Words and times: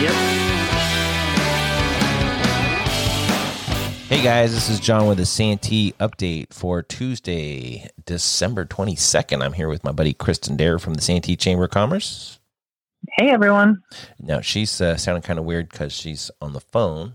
Yep. 0.00 0.12
Hey 4.08 4.22
guys, 4.22 4.52
this 4.54 4.68
is 4.70 4.80
John 4.80 5.06
with 5.06 5.20
a 5.20 5.26
Santee 5.26 5.92
update 6.00 6.52
for 6.52 6.82
Tuesday, 6.82 7.88
December 8.06 8.64
22nd. 8.64 9.42
I'm 9.44 9.52
here 9.52 9.68
with 9.68 9.84
my 9.84 9.92
buddy 9.92 10.12
Kristen 10.14 10.56
Dare 10.56 10.78
from 10.78 10.94
the 10.94 11.02
Santee 11.02 11.36
Chamber 11.36 11.64
of 11.64 11.70
Commerce. 11.70 12.38
Hey, 13.16 13.30
everyone. 13.30 13.82
Now, 14.18 14.40
she's 14.40 14.80
uh, 14.80 14.96
sounding 14.96 15.22
kind 15.22 15.38
of 15.38 15.44
weird 15.44 15.68
because 15.68 15.92
she's 15.92 16.30
on 16.40 16.52
the 16.52 16.60
phone. 16.60 17.14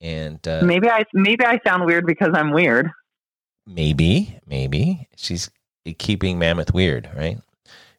And 0.00 0.46
uh, 0.46 0.62
Maybe 0.64 0.88
I 0.88 1.04
maybe 1.12 1.44
I 1.44 1.60
sound 1.66 1.84
weird 1.86 2.06
because 2.06 2.30
I'm 2.34 2.52
weird. 2.52 2.90
maybe, 3.66 4.38
maybe 4.46 5.08
she's 5.16 5.50
keeping 5.98 6.38
Mammoth 6.38 6.72
weird, 6.74 7.08
right? 7.16 7.38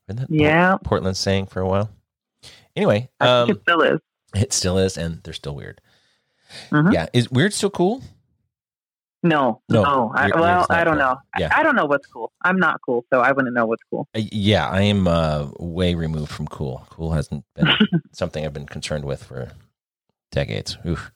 Isn't 0.08 0.22
that 0.22 0.28
Yeah. 0.30 0.78
Portland's 0.84 1.20
saying 1.20 1.48
for 1.48 1.62
a 1.62 1.68
while. 1.68 1.90
Anyway, 2.76 3.10
um, 3.20 3.50
it 3.50 3.62
still 3.62 3.82
is. 3.82 4.00
it 4.36 4.54
still 4.54 4.78
is, 4.78 4.98
and 4.98 5.22
they're 5.24 5.34
still 5.34 5.56
weird. 5.56 5.82
Mhm. 6.72 6.94
Yeah, 6.94 7.08
is 7.14 7.30
weird 7.32 7.54
still 7.54 7.70
cool? 7.70 8.02
No, 9.22 9.62
No, 9.68 9.84
no. 9.84 10.12
I, 10.16 10.30
well, 10.34 10.66
I 10.70 10.86
don't 10.86 10.94
cool. 10.96 11.04
know. 11.06 11.18
Yeah. 11.38 11.50
I, 11.54 11.60
I 11.60 11.64
don't 11.64 11.76
know 11.76 11.86
what's 11.86 12.08
cool. 12.08 12.32
I'm 12.42 12.58
not 12.58 12.80
cool, 12.86 13.04
so 13.12 13.20
I 13.20 13.34
wouldn't 13.34 13.54
know 13.54 13.66
what's 13.66 13.84
cool. 13.90 14.08
Uh, 14.16 14.22
Yeah, 14.32 14.66
I 14.70 14.82
am 14.84 15.10
uh, 15.10 15.50
way 15.60 15.94
removed 15.94 16.32
from 16.32 16.48
cool. 16.48 16.88
Cool 16.90 17.12
hasn't 17.12 17.44
been 17.54 17.68
something 18.14 18.46
I've 18.46 18.54
been 18.54 18.66
concerned 18.66 19.04
with 19.04 19.22
for 19.26 19.52
decades, 20.32 20.78
Oof, 20.88 21.12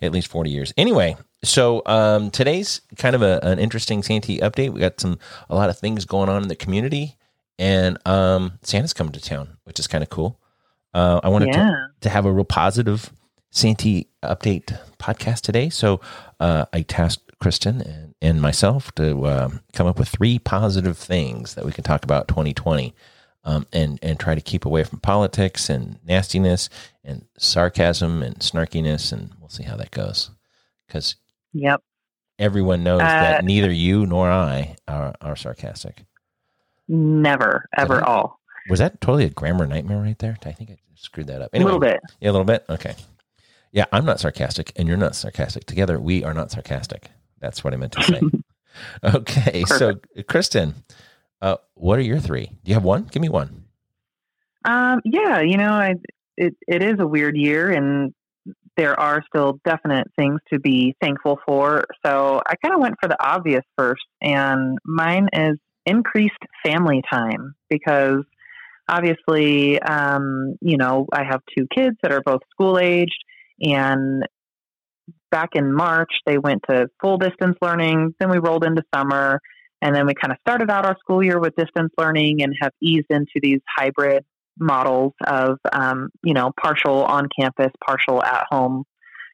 at 0.00 0.12
least 0.12 0.28
forty 0.28 0.50
years. 0.50 0.72
Anyway, 0.76 1.16
so 1.42 1.82
um, 1.86 2.30
today's 2.30 2.80
kind 2.96 3.16
of 3.16 3.22
a, 3.22 3.40
an 3.42 3.58
interesting 3.58 4.04
Santee 4.04 4.38
update. 4.38 4.72
We 4.72 4.78
got 4.78 5.00
some 5.00 5.18
a 5.50 5.56
lot 5.56 5.68
of 5.68 5.76
things 5.78 6.04
going 6.04 6.28
on 6.28 6.42
in 6.42 6.48
the 6.48 6.54
community, 6.56 7.16
and 7.58 7.98
um, 8.06 8.60
Santa's 8.62 8.92
coming 8.92 9.12
to 9.14 9.20
town, 9.20 9.56
which 9.64 9.80
is 9.80 9.88
kind 9.88 10.04
of 10.04 10.10
cool. 10.10 10.38
Uh, 10.94 11.20
I 11.22 11.28
wanted 11.28 11.52
to 11.52 11.58
Yeah. 11.58 11.86
to 12.00 12.08
have 12.08 12.24
a 12.26 12.32
real 12.32 12.44
positive 12.44 13.12
Santee 13.50 14.08
update 14.22 14.78
podcast 14.98 15.40
today. 15.42 15.68
So 15.70 16.00
uh, 16.40 16.66
I 16.72 16.82
tasked 16.82 17.38
Kristen 17.40 17.80
and, 17.80 18.14
and 18.20 18.42
myself 18.42 18.92
to 18.96 19.26
um, 19.26 19.60
come 19.72 19.86
up 19.86 19.98
with 19.98 20.08
three 20.08 20.38
positive 20.38 20.98
things 20.98 21.54
that 21.54 21.64
we 21.64 21.72
can 21.72 21.84
talk 21.84 22.04
about 22.04 22.28
2020 22.28 22.94
um, 23.44 23.66
and, 23.72 23.98
and 24.02 24.18
try 24.18 24.34
to 24.34 24.40
keep 24.40 24.64
away 24.66 24.84
from 24.84 25.00
politics 25.00 25.70
and 25.70 25.98
nastiness 26.04 26.68
and 27.04 27.26
sarcasm 27.38 28.22
and 28.22 28.38
snarkiness. 28.40 29.12
And 29.12 29.30
we'll 29.40 29.48
see 29.48 29.62
how 29.64 29.76
that 29.76 29.90
goes. 29.92 30.30
Because 30.86 31.16
Yep. 31.54 31.82
everyone 32.38 32.82
knows 32.84 33.00
Uh, 33.02 33.06
that 33.06 33.44
neither 33.44 33.70
you 33.72 34.04
nor 34.06 34.30
I 34.30 34.76
are, 34.86 35.14
are 35.20 35.36
sarcastic. 35.36 36.04
Never, 36.88 37.66
ever, 37.76 38.02
all. 38.04 38.40
Was 38.68 38.78
that 38.78 39.00
totally 39.00 39.24
a 39.24 39.30
grammar 39.30 39.66
nightmare 39.66 39.98
right 39.98 40.18
there? 40.18 40.36
I 40.44 40.52
think 40.52 40.70
I 40.70 40.76
screwed 40.94 41.28
that 41.28 41.42
up. 41.42 41.50
A 41.54 41.58
little 41.58 41.80
bit. 41.80 42.00
Yeah, 42.20 42.30
a 42.30 42.32
little 42.32 42.44
bit. 42.44 42.64
Okay. 42.68 42.94
Yeah, 43.72 43.84
I'm 43.92 44.04
not 44.04 44.20
sarcastic, 44.20 44.72
and 44.76 44.88
you're 44.88 44.96
not 44.96 45.14
sarcastic. 45.14 45.66
Together, 45.66 46.00
we 46.00 46.24
are 46.24 46.34
not 46.34 46.50
sarcastic. 46.50 47.10
That's 47.40 47.62
what 47.62 47.74
I 47.74 47.76
meant 47.76 47.92
to 47.92 48.02
say. 48.02 48.20
okay, 49.04 49.64
so 49.64 49.94
Kristen, 50.28 50.74
uh, 51.42 51.56
what 51.74 51.98
are 51.98 52.02
your 52.02 52.18
three? 52.18 52.46
Do 52.46 52.70
you 52.70 52.74
have 52.74 52.84
one? 52.84 53.04
Give 53.04 53.22
me 53.22 53.28
one. 53.28 53.64
Um, 54.64 55.00
yeah, 55.04 55.40
you 55.40 55.56
know, 55.56 55.72
I 55.72 55.94
it 56.36 56.56
it 56.66 56.82
is 56.82 56.98
a 56.98 57.06
weird 57.06 57.36
year, 57.36 57.70
and 57.70 58.14
there 58.76 58.98
are 58.98 59.22
still 59.26 59.60
definite 59.64 60.08
things 60.16 60.40
to 60.52 60.58
be 60.58 60.94
thankful 61.00 61.38
for. 61.44 61.84
So 62.04 62.40
I 62.46 62.54
kind 62.62 62.74
of 62.74 62.80
went 62.80 62.94
for 63.00 63.08
the 63.08 63.16
obvious 63.22 63.64
first, 63.76 64.04
and 64.22 64.78
mine 64.84 65.28
is 65.32 65.58
increased 65.84 66.38
family 66.64 67.02
time 67.10 67.54
because 67.68 68.24
obviously, 68.88 69.80
um, 69.80 70.56
you 70.60 70.76
know, 70.76 71.06
I 71.12 71.24
have 71.24 71.40
two 71.56 71.66
kids 71.74 71.96
that 72.02 72.12
are 72.12 72.22
both 72.24 72.40
school 72.50 72.78
aged, 72.78 73.22
and 73.60 74.24
back 75.30 75.50
in 75.54 75.72
March 75.72 76.10
they 76.26 76.38
went 76.38 76.62
to 76.68 76.88
full 77.00 77.18
distance 77.18 77.56
learning. 77.60 78.14
Then 78.18 78.30
we 78.30 78.38
rolled 78.38 78.64
into 78.64 78.82
summer. 78.94 79.40
And 79.80 79.94
then 79.94 80.06
we 80.06 80.14
kind 80.14 80.32
of 80.32 80.38
started 80.40 80.70
out 80.70 80.84
our 80.84 80.96
school 80.98 81.22
year 81.22 81.38
with 81.38 81.54
distance 81.54 81.92
learning 81.96 82.42
and 82.42 82.52
have 82.60 82.72
eased 82.82 83.06
into 83.10 83.38
these 83.40 83.60
hybrid 83.76 84.24
models 84.58 85.12
of 85.26 85.58
um, 85.72 86.10
you 86.24 86.34
know 86.34 86.50
partial 86.60 87.04
on 87.04 87.28
campus 87.38 87.72
partial 87.86 88.22
at 88.22 88.44
home 88.50 88.84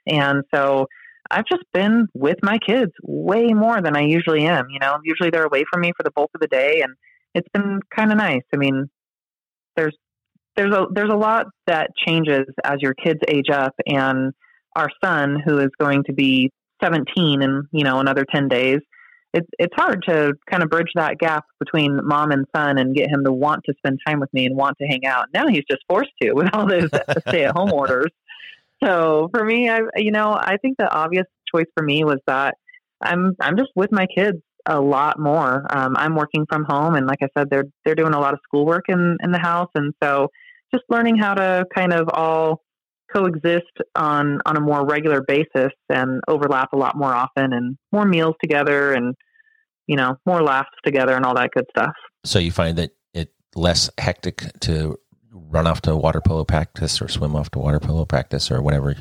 and 0.07 0.43
so 0.55 0.87
i've 1.31 1.47
just 1.51 1.65
been 1.73 2.07
with 2.15 2.37
my 2.43 2.59
kids 2.59 2.93
way 3.03 3.47
more 3.49 3.81
than 3.81 3.97
i 3.97 4.03
usually 4.03 4.45
am 4.45 4.67
you 4.71 4.79
know 4.79 4.99
usually 5.03 5.31
they're 5.31 5.47
away 5.47 5.65
from 5.73 5.81
me 5.81 5.93
for 5.97 6.03
the 6.03 6.11
bulk 6.11 6.31
of 6.35 6.41
the 6.41 6.47
day 6.47 6.83
and 6.83 6.95
it's 7.35 7.49
been 7.55 7.81
kind 7.95 8.13
of 8.13 8.19
nice 8.19 8.43
i 8.53 8.57
mean 8.57 8.89
there's 9.77 9.97
there's 10.57 10.75
a 10.75 10.87
there's 10.93 11.11
a 11.11 11.17
lot 11.17 11.47
that 11.67 11.91
changes 12.07 12.47
as 12.63 12.77
your 12.81 12.95
kids 12.95 13.21
age 13.29 13.51
up 13.51 13.75
and 13.87 14.33
our 14.77 14.89
son 15.03 15.41
who 15.45 15.59
is 15.59 15.71
going 15.79 16.05
to 16.05 16.13
be 16.13 16.51
17 16.83 17.43
in 17.43 17.69
you 17.73 17.85
know 17.85 18.01
another 18.01 18.25
10 18.33 18.49
days 18.49 18.81
it's 19.35 19.49
it's 19.59 19.75
hard 19.75 20.05
to 20.09 20.33
kind 20.49 20.63
of 20.63 20.71
bridge 20.71 20.93
that 20.95 21.19
gap 21.19 21.45
between 21.59 22.01
mom 22.07 22.31
and 22.31 22.47
son 22.55 22.79
and 22.79 22.95
get 22.95 23.11
him 23.11 23.25
to 23.25 23.33
want 23.33 23.65
to 23.65 23.75
spend 23.77 23.99
time 24.07 24.21
with 24.21 24.33
me 24.33 24.47
and 24.47 24.57
want 24.57 24.79
to 24.79 24.87
hang 24.87 25.05
out. 25.05 25.27
Now 25.35 25.49
he's 25.49 25.65
just 25.69 25.83
forced 25.89 26.13
to 26.23 26.33
with 26.33 26.49
all 26.55 26.67
those 26.67 26.89
stay 27.29 27.45
at 27.45 27.57
home 27.57 27.73
orders. 27.73 28.13
So 28.83 29.29
for 29.35 29.45
me, 29.45 29.69
I 29.69 29.81
you 29.97 30.13
know 30.13 30.33
I 30.33 30.57
think 30.63 30.79
the 30.79 30.89
obvious 30.89 31.27
choice 31.53 31.67
for 31.77 31.83
me 31.83 32.05
was 32.05 32.19
that 32.29 32.55
I'm 33.03 33.35
I'm 33.41 33.57
just 33.59 33.71
with 33.75 33.91
my 33.91 34.07
kids 34.07 34.39
a 34.67 34.81
lot 34.81 35.19
more. 35.19 35.67
Um, 35.71 35.95
I'm 35.97 36.15
working 36.15 36.47
from 36.49 36.65
home, 36.65 36.95
and 36.95 37.07
like 37.07 37.21
I 37.23 37.29
said, 37.37 37.49
they're 37.51 37.67
they're 37.85 37.95
doing 37.95 38.15
a 38.15 38.21
lot 38.21 38.35
of 38.35 38.41
schoolwork 38.45 38.85
in 38.89 39.19
in 39.23 39.33
the 39.33 39.39
house, 39.39 39.71
and 39.75 39.93
so 40.03 40.29
just 40.73 40.85
learning 40.89 41.17
how 41.17 41.35
to 41.35 41.65
kind 41.75 41.93
of 41.93 42.09
all 42.13 42.63
coexist 43.15 43.71
on 43.95 44.41
on 44.47 44.57
a 44.57 44.61
more 44.61 44.87
regular 44.87 45.23
basis 45.27 45.73
and 45.89 46.21
overlap 46.27 46.73
a 46.73 46.77
lot 46.77 46.97
more 46.97 47.15
often 47.15 47.53
and 47.53 47.77
more 47.93 48.05
meals 48.05 48.35
together 48.43 48.93
and 48.93 49.15
you 49.87 49.97
know 49.97 50.17
more 50.27 50.43
laughs 50.43 50.71
together 50.85 51.15
and 51.15 51.25
all 51.25 51.35
that 51.35 51.51
good 51.55 51.67
stuff 51.71 51.93
So 52.25 52.39
you 52.39 52.51
find 52.51 52.77
that 52.79 52.91
it 53.13 53.33
less 53.55 53.89
hectic 53.99 54.59
to 54.61 54.97
run 55.31 55.67
off 55.67 55.83
to 55.83 55.95
water 55.95 56.21
polo 56.21 56.45
practice 56.45 57.01
or 57.01 57.09
swim 57.09 57.37
off 57.37 57.51
to 57.51 57.59
water 57.59 57.79
polo 57.79 58.05
practice 58.05 58.51
or 58.51 58.63
whatever 58.63 58.97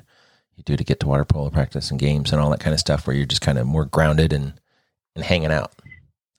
you 0.56 0.64
do 0.64 0.76
to 0.76 0.84
get 0.84 1.00
to 1.00 1.08
water 1.08 1.26
polo 1.26 1.50
practice 1.50 1.90
and 1.90 2.00
games 2.00 2.32
and 2.32 2.42
all 2.42 2.50
that 2.52 2.60
kind 2.60 2.74
of 2.74 2.80
stuff, 2.80 3.08
where 3.08 3.16
you're 3.16 3.26
just 3.26 3.42
kind 3.42 3.58
of 3.58 3.66
more 3.66 3.86
grounded 3.86 4.34
and 4.34 4.54
and 5.16 5.24
hanging 5.24 5.52
out. 5.52 5.72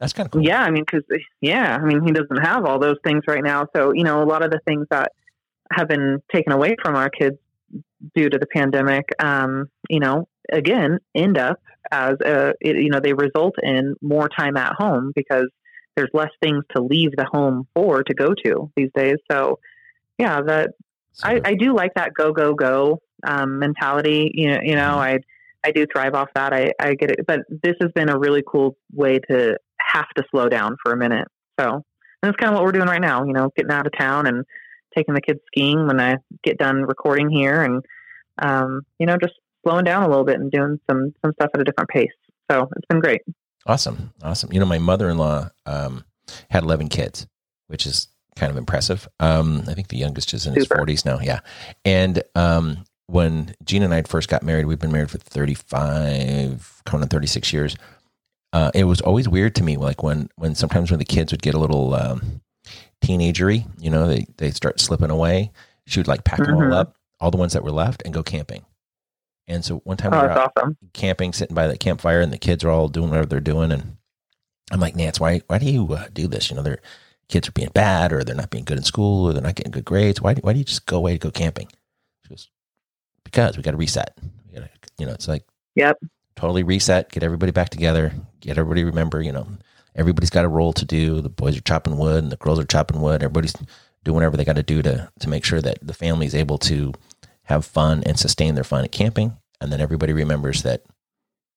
That's 0.01 0.13
kind 0.13 0.27
of 0.27 0.33
cool. 0.33 0.43
yeah 0.43 0.61
i 0.63 0.71
mean 0.71 0.85
because 0.85 1.05
yeah 1.41 1.79
i 1.81 1.85
mean 1.85 2.03
he 2.05 2.13
doesn't 2.13 2.43
have 2.45 2.67
all 2.67 2.79
those 2.79 2.97
things 3.05 3.23
right 3.27 3.43
now 3.43 3.67
so 3.75 3.93
you 3.93 4.03
know 4.05 4.23
a 4.23 4.27
lot 4.27 4.45
of 4.45 4.51
the 4.51 4.59
things 4.67 4.87
that 4.91 5.13
have 5.73 5.89
been 5.89 6.21
taken 6.35 6.53
away 6.53 6.77
from 6.83 6.95
our 6.95 7.09
kids 7.09 7.37
due 8.15 8.29
to 8.29 8.37
the 8.39 8.47
pandemic 8.47 9.05
um 9.21 9.67
you 9.89 10.01
know 10.01 10.29
again 10.53 10.99
end 11.15 11.39
up 11.39 11.59
as 11.91 12.15
a 12.25 12.53
it, 12.61 12.77
you 12.77 12.91
know 12.91 13.01
they 13.01 13.15
result 13.15 13.55
in 13.63 13.95
more 14.03 14.29
time 14.29 14.57
at 14.57 14.75
home 14.75 15.13
because 15.15 15.49
there's 15.97 16.11
less 16.13 16.31
things 16.43 16.65
to 16.75 16.83
leave 16.83 17.13
the 17.17 17.25
home 17.33 17.67
for 17.75 18.03
to 18.03 18.13
go 18.15 18.35
to 18.45 18.71
these 18.77 18.91
days 18.95 19.17
so 19.31 19.59
yeah 20.19 20.43
that 20.43 20.71
So- 21.13 21.29
I, 21.29 21.41
I 21.45 21.55
do 21.55 21.75
like 21.75 21.95
that 21.95 22.13
go 22.15 22.33
go 22.33 22.53
go 22.55 23.01
um, 23.27 23.59
mentality. 23.59 24.31
You 24.35 24.51
know, 24.51 24.61
you 24.63 24.75
know, 24.75 24.99
I 24.99 25.19
I 25.65 25.71
do 25.71 25.87
thrive 25.93 26.15
off 26.15 26.29
that. 26.35 26.53
I, 26.53 26.73
I 26.79 26.95
get 26.95 27.11
it, 27.11 27.21
but 27.27 27.41
this 27.63 27.75
has 27.81 27.91
been 27.95 28.09
a 28.09 28.19
really 28.19 28.43
cool 28.47 28.77
way 28.93 29.19
to 29.31 29.57
have 29.81 30.09
to 30.17 30.25
slow 30.31 30.49
down 30.49 30.77
for 30.83 30.93
a 30.93 30.97
minute. 30.97 31.27
So 31.59 31.67
and 32.25 32.33
that's 32.33 32.37
kind 32.37 32.53
of 32.53 32.55
what 32.55 32.65
we're 32.65 32.73
doing 32.73 32.89
right 32.89 33.01
now. 33.01 33.25
You 33.25 33.33
know, 33.33 33.51
getting 33.57 33.73
out 33.73 33.87
of 33.87 33.93
town 33.99 34.27
and 34.27 34.45
taking 34.97 35.15
the 35.15 35.21
kids 35.21 35.41
skiing 35.47 35.87
when 35.87 36.01
I 36.01 36.17
get 36.43 36.59
done 36.59 36.83
recording 36.83 37.29
here, 37.29 37.63
and 37.63 37.85
um, 38.41 38.83
you 38.99 39.07
know, 39.07 39.17
just 39.21 39.35
slowing 39.63 39.85
down 39.85 40.03
a 40.03 40.09
little 40.09 40.25
bit 40.25 40.41
and 40.41 40.51
doing 40.51 40.79
some 40.91 41.13
some 41.23 41.33
stuff 41.35 41.51
at 41.55 41.61
a 41.61 41.65
different 41.65 41.91
pace. 41.91 42.13
So 42.51 42.69
it's 42.77 42.87
been 42.89 43.01
great. 43.01 43.21
Awesome. 43.67 44.13
Awesome. 44.23 44.53
You 44.53 44.61
know, 44.61 44.67
my 44.67 44.79
mother 44.79 45.09
in 45.09 45.17
law 45.17 45.49
um, 45.65 46.05
had 46.51 46.63
11 46.63 46.89
kids, 46.89 47.27
which 47.69 47.87
is 47.87 48.09
kind 48.37 48.51
of 48.51 48.57
impressive. 48.57 49.09
Um, 49.21 49.63
I 49.69 49.75
think 49.75 49.89
the 49.89 49.97
youngest 49.97 50.35
is 50.35 50.47
in 50.47 50.55
his 50.55 50.69
40s 50.69 51.07
now. 51.07 51.19
Yeah. 51.21 51.41
And 51.85 52.23
um, 52.35 52.85
when 53.07 53.55
Gina 53.65 53.85
and 53.87 53.95
I 53.95 54.03
first 54.03 54.29
got 54.29 54.43
married, 54.43 54.67
we've 54.67 54.79
been 54.79 54.93
married 54.93 55.11
for 55.11 55.19
35, 55.19 56.83
coming 56.85 57.03
on 57.03 57.09
36 57.09 57.53
years. 57.53 57.77
Uh, 58.53 58.71
it 58.75 58.85
was 58.85 59.01
always 59.01 59.29
weird 59.29 59.55
to 59.57 59.65
me, 59.65 59.77
like 59.77 60.03
when, 60.03 60.29
when 60.37 60.55
sometimes 60.55 60.91
when 60.91 60.99
the 60.99 61.05
kids 61.05 61.33
would 61.33 61.43
get 61.43 61.55
a 61.55 61.59
little 61.59 61.95
um, 61.95 62.41
teenagery, 63.03 63.67
you 63.79 63.91
know, 63.91 64.07
they, 64.07 64.27
they 64.37 64.51
start 64.51 64.81
slipping 64.81 65.11
away. 65.11 65.51
She 65.87 65.99
would 66.01 66.09
like 66.09 66.25
pack 66.25 66.39
them 66.39 66.55
Mhm. 66.55 66.67
all 66.69 66.75
up, 66.75 66.97
all 67.21 67.31
the 67.31 67.37
ones 67.37 67.53
that 67.53 67.65
were 67.65 67.73
left, 67.73 68.03
and 68.05 68.15
go 68.15 68.23
camping. 68.23 68.65
And 69.49 69.65
so 69.65 69.79
one 69.79 69.97
time 69.97 70.15
Oh, 70.15 70.23
we 70.23 70.29
were 70.29 70.31
out, 70.31 70.53
awesome. 70.57 70.77
camping, 70.95 71.33
sitting 71.33 71.55
by 71.55 71.67
the 71.67 71.77
campfire, 71.77 72.21
and 72.21 72.33
the 72.33 72.39
kids 72.39 72.65
are 72.65 72.71
all 72.71 72.89
doing 72.89 73.11
whatever 73.11 73.27
they're 73.27 73.41
doing. 73.41 73.73
And 73.73 73.97
I'm 74.73 74.81
like, 74.81 74.97
Nance, 74.97 75.21
why 75.21 75.43
why 75.49 75.59
do 75.59 75.67
you 75.67 75.93
uh, 75.93 76.07
do 76.13 76.27
this? 76.27 76.49
You 76.49 76.57
know, 76.57 76.63
their 76.63 76.79
kids 77.29 77.49
are 77.49 77.53
being 77.53 77.69
bad, 77.75 78.13
or 78.13 78.25
they're 78.25 78.35
not 78.35 78.49
being 78.51 78.65
good 78.65 78.79
in 78.79 78.85
school, 78.85 79.27
or 79.27 79.33
they're 79.35 79.43
not 79.43 79.57
getting 79.57 79.73
good 79.73 79.85
grades. 79.85 80.23
Why 80.23 80.35
why 80.37 80.55
do 80.55 80.59
you 80.61 80.65
just 80.65 80.87
go 80.87 80.97
away 80.97 81.13
to 81.13 81.19
go 81.19 81.31
camping? 81.31 81.69
Because 83.25 83.57
we 83.57 83.63
got 83.63 83.73
to 83.73 83.77
reset. 83.77 84.17
We 84.47 84.59
got 84.59 84.65
to, 84.67 84.71
you 84.99 85.07
know, 85.07 85.13
it's 85.13 85.29
like 85.29 85.45
Yep. 85.75 85.99
totally 86.37 86.63
reset, 86.63 87.11
get 87.11 87.23
everybody 87.23 87.53
back 87.53 87.71
together, 87.71 88.13
get 88.41 88.59
everybody 88.59 88.85
remember, 88.85 89.21
you 89.21 89.33
know, 89.33 89.47
everybody's 89.97 90.31
got 90.31 90.45
a 90.45 90.49
role 90.49 90.73
to 90.73 90.85
do. 90.85 91.21
The 91.21 91.29
boys 91.29 91.57
are 91.57 91.63
chopping 91.63 91.97
wood, 91.97 92.23
and 92.23 92.33
the 92.33 92.37
girls 92.37 92.59
are 92.59 92.65
chopping 92.65 93.01
wood. 93.01 93.23
Everybody's 93.23 93.55
doing 94.05 94.15
whatever 94.17 94.37
they 94.37 94.45
got 94.45 94.57
to 94.57 94.63
do 94.63 94.83
to 94.83 95.11
to 95.21 95.29
make 95.29 95.45
sure 95.45 95.61
that 95.61 95.79
the 95.83 95.95
family 95.95 96.27
is 96.27 96.35
able 96.35 96.59
to 96.59 96.93
have 97.45 97.65
fun 97.65 98.03
and 98.05 98.19
sustain 98.19 98.55
their 98.55 98.65
fun 98.65 98.85
at 98.85 98.93
camping. 98.93 99.37
And 99.61 99.73
then 99.73 99.81
everybody 99.81 100.13
remembers 100.13 100.63
that 100.63 100.83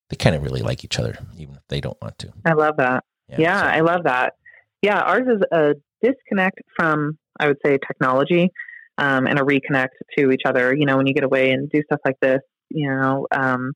they 0.09 0.15
kind 0.15 0.35
of 0.35 0.43
really 0.43 0.61
like 0.61 0.83
each 0.83 0.99
other, 0.99 1.17
even 1.37 1.55
if 1.55 1.61
they 1.67 1.81
don't 1.81 1.99
want 2.01 2.17
to. 2.19 2.31
I 2.45 2.53
love 2.53 2.77
that. 2.77 3.03
Yeah, 3.29 3.35
yeah 3.39 3.61
so. 3.61 3.67
I 3.67 3.79
love 3.81 4.03
that. 4.03 4.33
Yeah, 4.81 4.99
ours 4.99 5.27
is 5.27 5.41
a 5.51 5.75
disconnect 6.01 6.61
from, 6.77 7.17
I 7.39 7.47
would 7.47 7.57
say, 7.65 7.77
technology 7.85 8.51
um, 8.97 9.27
and 9.27 9.39
a 9.39 9.43
reconnect 9.43 9.89
to 10.17 10.31
each 10.31 10.43
other. 10.45 10.75
You 10.75 10.85
know, 10.85 10.97
when 10.97 11.07
you 11.07 11.13
get 11.13 11.23
away 11.23 11.51
and 11.51 11.69
do 11.69 11.81
stuff 11.83 11.99
like 12.05 12.19
this, 12.21 12.39
you 12.69 12.89
know, 12.89 13.27
um, 13.31 13.73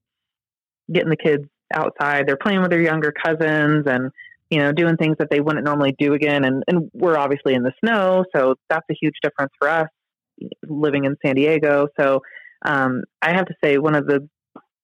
getting 0.91 1.09
the 1.09 1.17
kids 1.17 1.43
outside, 1.73 2.27
they're 2.27 2.37
playing 2.37 2.61
with 2.61 2.71
their 2.71 2.81
younger 2.81 3.11
cousins 3.11 3.85
and, 3.87 4.11
you 4.49 4.59
know, 4.59 4.71
doing 4.71 4.97
things 4.97 5.15
that 5.19 5.29
they 5.29 5.39
wouldn't 5.39 5.63
normally 5.63 5.95
do 5.97 6.13
again. 6.13 6.43
And, 6.43 6.63
and 6.67 6.89
we're 6.93 7.17
obviously 7.17 7.53
in 7.53 7.63
the 7.63 7.71
snow, 7.83 8.25
so 8.35 8.55
that's 8.69 8.85
a 8.89 8.95
huge 8.99 9.15
difference 9.21 9.51
for 9.59 9.69
us 9.69 9.87
living 10.67 11.05
in 11.05 11.15
San 11.25 11.35
Diego. 11.35 11.87
So 11.99 12.21
um, 12.63 13.03
I 13.21 13.33
have 13.33 13.45
to 13.45 13.53
say, 13.63 13.77
one 13.77 13.95
of 13.95 14.07
the 14.07 14.27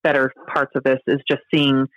better 0.03 0.31
parts 0.53 0.71
of 0.75 0.83
this 0.83 0.99
is 1.07 1.17
just 1.29 1.41
seeing, 1.53 1.87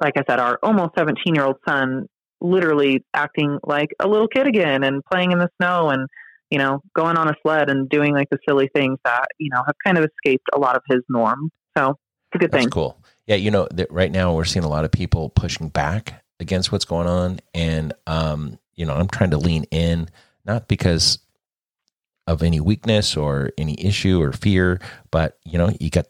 like 0.00 0.14
I 0.16 0.22
said, 0.28 0.40
our 0.40 0.58
almost 0.62 0.92
17 0.96 1.34
year 1.34 1.44
old 1.44 1.56
son 1.68 2.06
literally 2.40 3.04
acting 3.14 3.58
like 3.64 3.90
a 4.00 4.08
little 4.08 4.28
kid 4.28 4.46
again 4.46 4.82
and 4.82 5.02
playing 5.04 5.32
in 5.32 5.38
the 5.38 5.50
snow 5.60 5.90
and 5.90 6.08
you 6.50 6.58
know 6.58 6.80
going 6.94 7.16
on 7.16 7.28
a 7.28 7.34
sled 7.42 7.70
and 7.70 7.88
doing 7.88 8.14
like 8.14 8.28
the 8.30 8.38
silly 8.48 8.68
things 8.74 8.98
that 9.04 9.28
you 9.38 9.50
know 9.50 9.62
have 9.66 9.76
kind 9.84 9.98
of 9.98 10.04
escaped 10.04 10.46
a 10.54 10.58
lot 10.58 10.76
of 10.76 10.82
his 10.88 11.00
norm. 11.08 11.50
So 11.76 11.90
it's 11.90 12.34
a 12.34 12.38
good 12.38 12.50
That's 12.50 12.64
thing. 12.64 12.70
cool. 12.70 13.02
Yeah 13.26 13.36
you 13.36 13.50
know 13.50 13.68
right 13.90 14.10
now 14.10 14.34
we're 14.34 14.44
seeing 14.44 14.64
a 14.64 14.68
lot 14.68 14.84
of 14.84 14.90
people 14.90 15.30
pushing 15.30 15.68
back 15.68 16.24
against 16.40 16.72
what's 16.72 16.84
going 16.84 17.06
on 17.06 17.38
and 17.54 17.92
um 18.06 18.58
you 18.74 18.86
know 18.86 18.94
i'm 18.94 19.06
trying 19.08 19.30
to 19.30 19.36
lean 19.36 19.64
in 19.70 20.08
not 20.46 20.68
because 20.68 21.18
of 22.26 22.42
any 22.42 22.60
weakness 22.60 23.14
or 23.14 23.50
any 23.58 23.78
issue 23.78 24.20
or 24.22 24.32
fear 24.32 24.80
but 25.10 25.38
you 25.44 25.58
know 25.58 25.70
you 25.78 25.90
got 25.90 26.06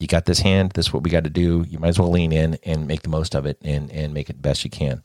you 0.00 0.06
got 0.06 0.24
this 0.24 0.40
hand 0.40 0.72
this 0.72 0.86
is 0.86 0.92
what 0.92 1.02
we 1.04 1.10
got 1.10 1.24
to 1.24 1.30
do. 1.30 1.64
You 1.68 1.78
might 1.78 1.88
as 1.88 1.98
well 1.98 2.10
lean 2.10 2.32
in 2.32 2.58
and 2.64 2.88
make 2.88 3.02
the 3.02 3.08
most 3.08 3.36
of 3.36 3.46
it 3.46 3.58
and 3.62 3.92
and 3.92 4.12
make 4.12 4.30
it 4.30 4.42
best 4.42 4.64
you 4.64 4.70
can. 4.70 5.02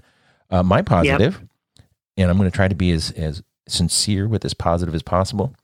Uh, 0.49 0.63
my 0.63 0.81
positive, 0.81 1.33
yep. 1.39 1.85
and 2.17 2.31
I'm 2.31 2.37
going 2.37 2.49
to 2.49 2.55
try 2.55 2.67
to 2.67 2.75
be 2.75 2.91
as 2.91 3.11
as 3.11 3.43
sincere 3.67 4.27
with 4.27 4.45
as 4.45 4.53
positive 4.53 4.95
as 4.95 5.03
possible, 5.03 5.55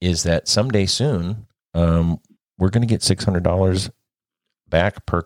is 0.00 0.22
that 0.22 0.48
someday 0.48 0.86
soon 0.86 1.46
um, 1.74 2.20
we're 2.58 2.70
going 2.70 2.86
to 2.86 2.92
get 2.92 3.02
six 3.02 3.24
hundred 3.24 3.42
dollars 3.42 3.90
back 4.68 5.06
per 5.06 5.22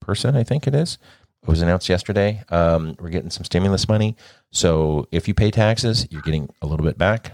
person. 0.00 0.36
I 0.36 0.42
think 0.42 0.66
it 0.66 0.74
is. 0.74 0.98
It 1.42 1.48
was 1.48 1.60
announced 1.60 1.88
yesterday. 1.88 2.42
Um, 2.50 2.96
we're 3.00 3.10
getting 3.10 3.30
some 3.30 3.44
stimulus 3.44 3.88
money. 3.88 4.16
So 4.52 5.08
if 5.10 5.26
you 5.26 5.34
pay 5.34 5.50
taxes, 5.50 6.06
you're 6.10 6.22
getting 6.22 6.48
a 6.62 6.66
little 6.66 6.86
bit 6.86 6.98
back, 6.98 7.32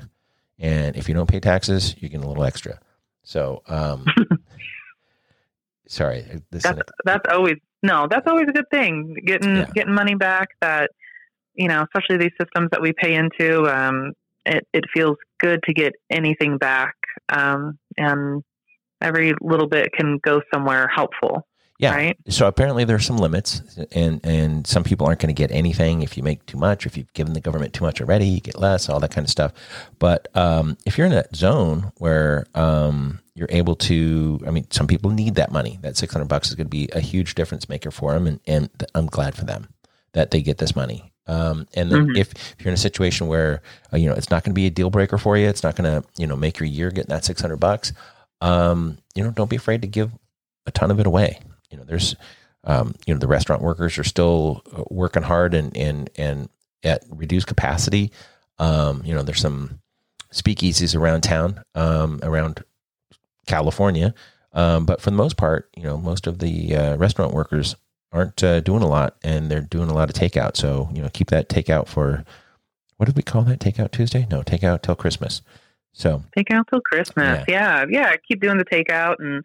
and 0.58 0.96
if 0.96 1.08
you 1.08 1.14
don't 1.14 1.28
pay 1.28 1.40
taxes, 1.40 1.94
you're 1.98 2.08
getting 2.08 2.24
a 2.24 2.28
little 2.28 2.44
extra. 2.44 2.80
So, 3.22 3.62
um, 3.68 4.06
sorry, 5.88 6.24
that's, 6.50 6.66
that's 7.04 7.24
always 7.30 7.56
no, 7.82 8.06
that's 8.08 8.26
always 8.26 8.48
a 8.48 8.52
good 8.52 8.70
thing. 8.70 9.16
Getting 9.24 9.56
yeah. 9.56 9.66
getting 9.74 9.94
money 9.94 10.14
back 10.14 10.48
that 10.60 10.90
you 11.58 11.66
know, 11.66 11.82
especially 11.82 12.16
these 12.16 12.36
systems 12.40 12.70
that 12.70 12.80
we 12.80 12.92
pay 12.92 13.14
into, 13.14 13.66
um, 13.66 14.12
it 14.46 14.66
it 14.72 14.84
feels 14.94 15.16
good 15.40 15.60
to 15.64 15.74
get 15.74 15.92
anything 16.08 16.56
back, 16.56 16.94
um, 17.28 17.78
and 17.98 18.42
every 19.00 19.34
little 19.40 19.66
bit 19.66 19.92
can 19.92 20.18
go 20.22 20.40
somewhere 20.54 20.88
helpful. 20.88 21.46
Yeah. 21.80 21.94
Right? 21.94 22.16
So 22.28 22.48
apparently 22.48 22.84
there 22.84 22.96
are 22.96 23.00
some 23.00 23.18
limits, 23.18 23.60
and 23.92 24.20
and 24.24 24.66
some 24.66 24.84
people 24.84 25.06
aren't 25.06 25.20
going 25.20 25.34
to 25.34 25.38
get 25.38 25.50
anything 25.50 26.02
if 26.02 26.16
you 26.16 26.22
make 26.22 26.46
too 26.46 26.58
much. 26.58 26.86
If 26.86 26.96
you've 26.96 27.12
given 27.12 27.34
the 27.34 27.40
government 27.40 27.74
too 27.74 27.84
much 27.84 28.00
already, 28.00 28.26
you 28.26 28.40
get 28.40 28.58
less. 28.58 28.88
All 28.88 29.00
that 29.00 29.10
kind 29.10 29.24
of 29.24 29.30
stuff. 29.30 29.52
But 29.98 30.28
um, 30.36 30.76
if 30.86 30.96
you're 30.96 31.08
in 31.08 31.12
a 31.12 31.24
zone 31.34 31.92
where 31.98 32.46
um, 32.54 33.20
you're 33.34 33.50
able 33.50 33.76
to, 33.76 34.40
I 34.46 34.50
mean, 34.50 34.68
some 34.70 34.86
people 34.86 35.10
need 35.10 35.36
that 35.36 35.52
money. 35.52 35.78
That 35.82 35.96
six 35.96 36.12
hundred 36.12 36.28
bucks 36.28 36.48
is 36.48 36.54
going 36.54 36.66
to 36.66 36.70
be 36.70 36.88
a 36.92 37.00
huge 37.00 37.34
difference 37.34 37.68
maker 37.68 37.90
for 37.90 38.12
them, 38.12 38.28
and 38.28 38.40
and 38.46 38.70
I'm 38.94 39.06
glad 39.06 39.34
for 39.34 39.44
them 39.44 39.68
that 40.12 40.30
they 40.30 40.42
get 40.42 40.58
this 40.58 40.76
money. 40.76 41.12
Um, 41.26 41.66
and 41.74 41.90
then 41.90 42.06
mm-hmm. 42.06 42.16
if, 42.16 42.32
if, 42.32 42.56
you're 42.60 42.70
in 42.70 42.74
a 42.74 42.78
situation 42.78 43.26
where 43.26 43.60
uh, 43.92 43.98
you 43.98 44.08
know 44.08 44.14
it's 44.14 44.30
not 44.30 44.44
going 44.44 44.52
to 44.52 44.58
be 44.58 44.66
a 44.66 44.70
deal 44.70 44.88
breaker 44.88 45.18
for 45.18 45.36
you, 45.36 45.46
it's 45.46 45.62
not 45.62 45.76
going 45.76 46.02
to 46.02 46.08
you 46.16 46.26
know 46.26 46.36
make 46.36 46.58
your 46.58 46.66
year 46.66 46.90
getting 46.90 47.10
that 47.10 47.24
six 47.24 47.40
hundred 47.40 47.58
bucks. 47.58 47.92
Um, 48.40 48.98
you 49.14 49.22
know, 49.22 49.30
don't 49.30 49.50
be 49.50 49.56
afraid 49.56 49.82
to 49.82 49.88
give 49.88 50.10
a 50.66 50.70
ton 50.70 50.90
of 50.90 51.00
it 51.00 51.06
away 51.06 51.40
you 51.70 51.76
know, 51.76 51.84
there's, 51.84 52.16
um, 52.64 52.94
you 53.06 53.14
know, 53.14 53.20
the 53.20 53.28
restaurant 53.28 53.62
workers 53.62 53.98
are 53.98 54.04
still 54.04 54.62
uh, 54.76 54.84
working 54.90 55.22
hard 55.22 55.54
and, 55.54 55.76
and, 55.76 56.10
and 56.16 56.48
at 56.82 57.04
reduced 57.10 57.46
capacity. 57.46 58.10
Um, 58.58 59.02
you 59.04 59.14
know, 59.14 59.22
there's 59.22 59.40
some 59.40 59.80
speakeasies 60.32 60.98
around 60.98 61.22
town, 61.22 61.62
um, 61.74 62.20
around 62.22 62.64
California. 63.46 64.14
Um, 64.52 64.86
but 64.86 65.00
for 65.00 65.10
the 65.10 65.16
most 65.16 65.36
part, 65.36 65.68
you 65.76 65.82
know, 65.82 65.98
most 65.98 66.26
of 66.26 66.38
the 66.38 66.74
uh, 66.74 66.96
restaurant 66.96 67.34
workers 67.34 67.76
aren't 68.12 68.42
uh, 68.42 68.60
doing 68.60 68.82
a 68.82 68.88
lot 68.88 69.16
and 69.22 69.50
they're 69.50 69.60
doing 69.60 69.90
a 69.90 69.94
lot 69.94 70.08
of 70.08 70.14
takeout. 70.14 70.56
So, 70.56 70.88
you 70.92 71.02
know, 71.02 71.10
keep 71.12 71.28
that 71.28 71.48
takeout 71.48 71.88
for 71.88 72.24
what 72.96 73.06
did 73.06 73.16
we 73.16 73.22
call 73.22 73.42
that? 73.42 73.60
Takeout 73.60 73.92
Tuesday? 73.92 74.26
No, 74.30 74.42
takeout 74.42 74.82
till 74.82 74.96
Christmas. 74.96 75.42
So 75.92 76.22
takeout 76.36 76.64
till 76.68 76.80
Christmas. 76.80 77.44
Yeah. 77.48 77.84
yeah. 77.84 77.86
Yeah. 77.88 78.16
Keep 78.26 78.40
doing 78.40 78.58
the 78.58 78.64
takeout 78.64 79.16
and 79.18 79.44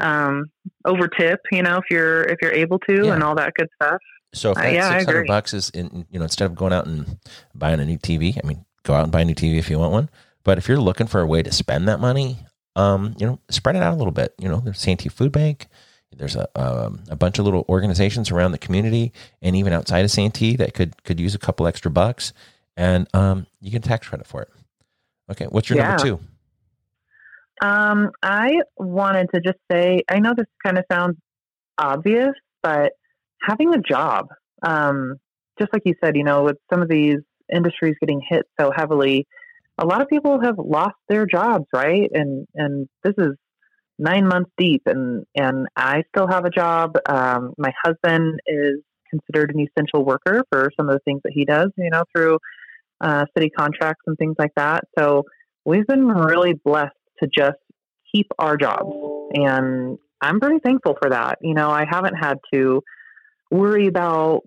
um, 0.00 0.50
over 0.84 1.08
tip, 1.08 1.40
you 1.52 1.62
know, 1.62 1.76
if 1.76 1.84
you're 1.90 2.22
if 2.24 2.38
you're 2.42 2.52
able 2.52 2.78
to, 2.80 3.06
yeah. 3.06 3.14
and 3.14 3.22
all 3.22 3.34
that 3.36 3.54
good 3.54 3.68
stuff. 3.80 4.00
So 4.32 4.50
if 4.50 4.58
uh, 4.58 4.62
that 4.62 4.68
uh, 4.68 4.72
yeah, 4.72 4.90
six 4.90 5.04
hundred 5.04 5.26
bucks 5.26 5.54
is 5.54 5.70
in, 5.70 6.06
you 6.10 6.18
know, 6.18 6.24
instead 6.24 6.46
of 6.46 6.56
going 6.56 6.72
out 6.72 6.86
and 6.86 7.18
buying 7.54 7.80
a 7.80 7.84
new 7.84 7.98
TV, 7.98 8.38
I 8.42 8.46
mean, 8.46 8.64
go 8.82 8.94
out 8.94 9.04
and 9.04 9.12
buy 9.12 9.20
a 9.20 9.24
new 9.24 9.34
TV 9.34 9.58
if 9.58 9.70
you 9.70 9.78
want 9.78 9.92
one. 9.92 10.10
But 10.42 10.58
if 10.58 10.68
you're 10.68 10.78
looking 10.78 11.06
for 11.06 11.20
a 11.20 11.26
way 11.26 11.42
to 11.42 11.52
spend 11.52 11.88
that 11.88 12.00
money, 12.00 12.38
um, 12.76 13.14
you 13.18 13.26
know, 13.26 13.38
spread 13.48 13.76
it 13.76 13.82
out 13.82 13.94
a 13.94 13.96
little 13.96 14.12
bit. 14.12 14.34
You 14.38 14.48
know, 14.48 14.60
there's 14.60 14.80
Santee 14.80 15.08
Food 15.08 15.32
Bank. 15.32 15.68
There's 16.16 16.36
a 16.36 16.48
um, 16.60 17.02
a 17.08 17.16
bunch 17.16 17.38
of 17.38 17.44
little 17.44 17.64
organizations 17.68 18.30
around 18.30 18.52
the 18.52 18.58
community 18.58 19.12
and 19.42 19.56
even 19.56 19.72
outside 19.72 20.04
of 20.04 20.10
Santee 20.10 20.56
that 20.56 20.74
could 20.74 21.02
could 21.04 21.20
use 21.20 21.34
a 21.34 21.38
couple 21.38 21.66
extra 21.66 21.90
bucks, 21.90 22.32
and 22.76 23.08
um, 23.14 23.46
you 23.60 23.70
get 23.70 23.82
tax 23.82 24.08
credit 24.08 24.26
for 24.26 24.42
it. 24.42 24.48
Okay, 25.30 25.46
what's 25.46 25.68
your 25.68 25.78
yeah. 25.78 25.88
number 25.88 26.02
two? 26.02 26.20
Um, 27.62 28.10
I 28.22 28.60
wanted 28.76 29.28
to 29.34 29.40
just 29.40 29.58
say, 29.70 30.02
I 30.08 30.18
know 30.18 30.34
this 30.36 30.46
kind 30.64 30.76
of 30.76 30.84
sounds 30.90 31.16
obvious, 31.78 32.32
but 32.62 32.92
having 33.40 33.72
a 33.72 33.78
job, 33.78 34.28
um, 34.62 35.16
just 35.58 35.72
like 35.72 35.82
you 35.84 35.94
said, 36.02 36.16
you 36.16 36.24
know, 36.24 36.44
with 36.44 36.56
some 36.72 36.82
of 36.82 36.88
these 36.88 37.18
industries 37.54 37.94
getting 38.00 38.20
hit 38.28 38.46
so 38.60 38.72
heavily, 38.74 39.26
a 39.78 39.86
lot 39.86 40.02
of 40.02 40.08
people 40.08 40.40
have 40.40 40.56
lost 40.58 40.96
their 41.08 41.26
jobs, 41.26 41.66
right? 41.72 42.10
And 42.12 42.46
and 42.54 42.88
this 43.02 43.14
is 43.18 43.34
nine 43.98 44.26
months 44.26 44.50
deep, 44.58 44.82
and 44.86 45.24
and 45.34 45.66
I 45.76 46.02
still 46.14 46.26
have 46.28 46.44
a 46.44 46.50
job. 46.50 46.96
Um, 47.08 47.52
my 47.58 47.72
husband 47.84 48.40
is 48.46 48.80
considered 49.10 49.54
an 49.54 49.60
essential 49.60 50.04
worker 50.04 50.44
for 50.50 50.70
some 50.76 50.88
of 50.88 50.94
the 50.94 51.00
things 51.04 51.20
that 51.24 51.32
he 51.34 51.44
does, 51.44 51.70
you 51.76 51.90
know, 51.90 52.04
through 52.14 52.38
uh, 53.00 53.24
city 53.36 53.50
contracts 53.50 54.02
and 54.06 54.16
things 54.18 54.34
like 54.38 54.52
that. 54.56 54.84
So 54.98 55.24
we've 55.64 55.86
been 55.86 56.06
really 56.06 56.54
blessed 56.64 56.96
to 57.22 57.28
just 57.32 57.58
keep 58.12 58.26
our 58.38 58.56
jobs. 58.56 58.90
And 59.34 59.98
I'm 60.20 60.40
pretty 60.40 60.60
thankful 60.64 60.96
for 61.00 61.10
that. 61.10 61.38
You 61.42 61.54
know, 61.54 61.70
I 61.70 61.84
haven't 61.88 62.14
had 62.14 62.38
to 62.52 62.82
worry 63.50 63.86
about 63.86 64.40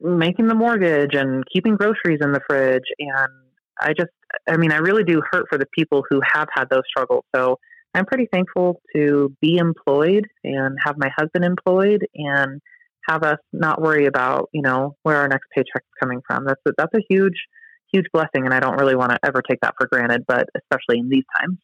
making 0.00 0.46
the 0.46 0.54
mortgage 0.54 1.14
and 1.14 1.44
keeping 1.52 1.76
groceries 1.76 2.20
in 2.20 2.32
the 2.32 2.40
fridge. 2.48 2.84
And 2.98 3.32
I 3.80 3.92
just, 3.98 4.10
I 4.48 4.56
mean, 4.56 4.72
I 4.72 4.76
really 4.76 5.04
do 5.04 5.22
hurt 5.30 5.46
for 5.50 5.58
the 5.58 5.66
people 5.76 6.02
who 6.08 6.20
have 6.32 6.48
had 6.54 6.68
those 6.70 6.82
struggles. 6.88 7.24
So 7.34 7.58
I'm 7.94 8.06
pretty 8.06 8.28
thankful 8.32 8.80
to 8.94 9.34
be 9.40 9.56
employed 9.56 10.26
and 10.44 10.78
have 10.84 10.96
my 10.96 11.10
husband 11.16 11.44
employed 11.44 12.06
and 12.14 12.60
have 13.08 13.22
us 13.22 13.38
not 13.52 13.80
worry 13.80 14.06
about, 14.06 14.48
you 14.52 14.62
know, 14.62 14.96
where 15.02 15.16
our 15.16 15.28
next 15.28 15.46
paycheck 15.54 15.82
is 15.82 15.98
coming 16.00 16.20
from. 16.26 16.44
That's 16.44 16.60
a, 16.66 16.70
that's 16.76 16.94
a 16.94 17.02
huge, 17.08 17.46
huge 17.92 18.06
blessing. 18.12 18.44
And 18.44 18.54
I 18.54 18.60
don't 18.60 18.78
really 18.78 18.94
want 18.94 19.10
to 19.12 19.18
ever 19.24 19.42
take 19.42 19.60
that 19.62 19.74
for 19.78 19.88
granted, 19.88 20.24
but 20.26 20.48
especially 20.56 21.00
in 21.00 21.08
these 21.08 21.24
times. 21.38 21.58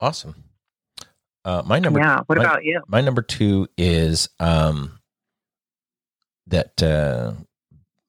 Awesome. 0.00 0.34
Uh, 1.44 1.62
my 1.64 1.78
number. 1.78 2.00
Yeah. 2.00 2.20
What 2.26 2.38
my, 2.38 2.44
about 2.44 2.64
you? 2.64 2.80
My 2.88 3.00
number 3.00 3.22
two 3.22 3.68
is 3.76 4.28
um, 4.40 4.98
that 6.46 6.82
uh, 6.82 7.32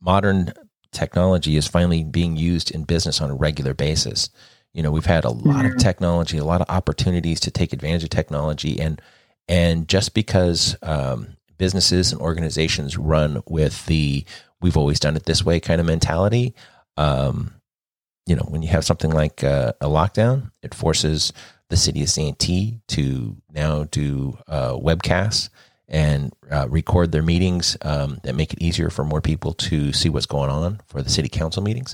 modern 0.02 0.54
technology 0.92 1.58
is 1.58 1.68
finally 1.68 2.04
being 2.04 2.38
used 2.38 2.72
in 2.72 2.84
business 2.84 3.22
on 3.22 3.30
a 3.30 3.36
regular 3.36 3.74
basis. 3.74 4.30
You 4.74 4.82
know, 4.82 4.92
we've 4.92 5.06
had 5.06 5.24
a 5.24 5.30
lot 5.30 5.66
mm-hmm. 5.66 5.76
of 5.76 5.78
technology, 5.78 6.38
a 6.38 6.44
lot 6.44 6.62
of 6.62 6.70
opportunities 6.70 7.40
to 7.42 7.52
take 7.52 7.74
advantage 7.74 8.04
of 8.04 8.10
technology, 8.10 8.80
and 8.80 9.02
and 9.48 9.88
just 9.88 10.14
because 10.14 10.76
um, 10.82 11.38
businesses 11.58 12.12
and 12.12 12.22
organizations 12.22 12.98
run 12.98 13.44
with 13.48 13.86
the 13.86 14.26
"we've 14.62 14.78
always 14.78 15.00
done 15.00 15.16
it 15.16 15.26
this 15.26 15.46
way" 15.46 15.60
kind 15.60 15.80
of 15.80 15.86
mentality, 15.86 16.56
um, 16.98 17.54
you 18.26 18.36
know, 18.36 18.46
when 18.48 18.64
you 18.64 18.70
have 18.70 18.86
something 18.86 19.12
like 19.12 19.44
uh, 19.44 19.74
a 19.82 19.88
lockdown, 19.88 20.52
it 20.62 20.74
forces 20.74 21.34
the 21.70 21.78
city 21.78 22.02
of 22.04 22.10
Santee 22.10 22.80
to 22.88 23.38
now 23.52 23.84
do 23.86 24.38
uh, 24.48 24.74
webcasts 24.74 25.50
and 25.88 26.34
uh, 26.50 26.68
record 26.70 27.12
their 27.12 27.22
meetings 27.22 27.78
um, 27.82 28.20
that 28.24 28.36
make 28.36 28.54
it 28.54 28.62
easier 28.62 28.90
for 28.90 29.04
more 29.04 29.22
people 29.22 29.54
to 29.54 29.92
see 29.94 30.10
what's 30.10 30.26
going 30.26 30.50
on 30.50 30.80
for 30.88 31.02
the 31.02 31.10
city 31.10 31.30
council 31.30 31.62
meetings 31.62 31.94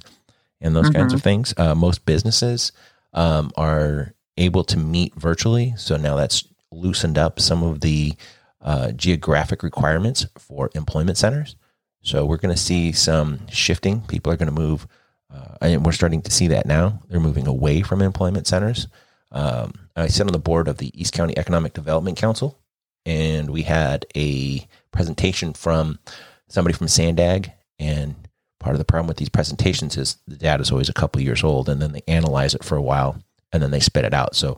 and 0.62 0.76
those 0.76 0.90
mm-hmm. 0.90 1.00
kinds 1.00 1.14
of 1.14 1.22
things. 1.22 1.54
Uh, 1.58 1.76
most 1.76 2.06
businesses 2.06 2.72
um, 3.14 3.52
are 3.56 4.14
able 4.38 4.64
to 4.64 4.78
meet 4.78 5.14
virtually. 5.16 5.74
So 5.78 5.98
now 5.98 6.16
that's 6.16 6.46
loosened 6.72 7.18
up 7.18 7.40
some 7.40 7.64
of 7.64 7.82
the 7.82 8.14
uh, 8.62 8.92
geographic 8.92 9.64
requirements 9.64 10.26
for 10.38 10.70
employment 10.76 11.18
centers. 11.18 11.56
So 12.02 12.26
we're 12.26 12.38
going 12.38 12.56
to 12.56 12.62
see 12.62 12.92
some 12.92 13.48
shifting. 13.50 14.02
People 14.02 14.32
are 14.32 14.38
going 14.38 14.54
to 14.54 14.62
move, 14.62 14.88
uh, 15.34 15.56
and 15.62 15.86
we're 15.86 15.92
starting 15.92 16.22
to 16.24 16.32
see 16.32 16.48
that 16.48 16.66
now. 16.66 17.02
They're 17.10 17.20
moving 17.20 17.48
away 17.48 17.82
from 17.82 18.02
employment 18.02 18.48
centers. 18.48 18.88
Um, 19.32 19.74
I 19.96 20.08
sit 20.08 20.26
on 20.26 20.34
the 20.34 20.40
board 20.40 20.68
of 20.68 20.78
the 20.78 21.00
East 21.00 21.14
County 21.14 21.38
Economic 21.38 21.74
Development 21.74 22.18
Council, 22.18 22.58
and 23.06 23.50
we 23.50 23.64
had 23.64 24.06
a 24.16 24.66
presentation 24.92 25.54
from 25.54 26.00
somebody 26.48 26.74
from 26.74 26.88
Sandag. 26.88 27.52
And 27.80 28.16
part 28.60 28.76
of 28.76 28.80
the 28.80 28.86
problem 28.86 29.08
with 29.08 29.18
these 29.18 29.30
presentations 29.30 29.98
is 29.98 30.18
the 30.28 30.36
data 30.36 30.62
is 30.62 30.72
always 30.72 30.90
a 30.90 30.94
couple 30.94 31.22
years 31.22 31.44
old, 31.44 31.70
and 31.70 31.82
then 31.82 31.92
they 31.92 32.02
analyze 32.08 32.54
it 32.54 32.64
for 32.64 32.76
a 32.76 32.82
while, 32.82 33.22
and 33.52 33.64
then 33.64 33.72
they 33.72 33.80
spit 33.80 34.06
it 34.06 34.14
out. 34.14 34.36
So 34.36 34.58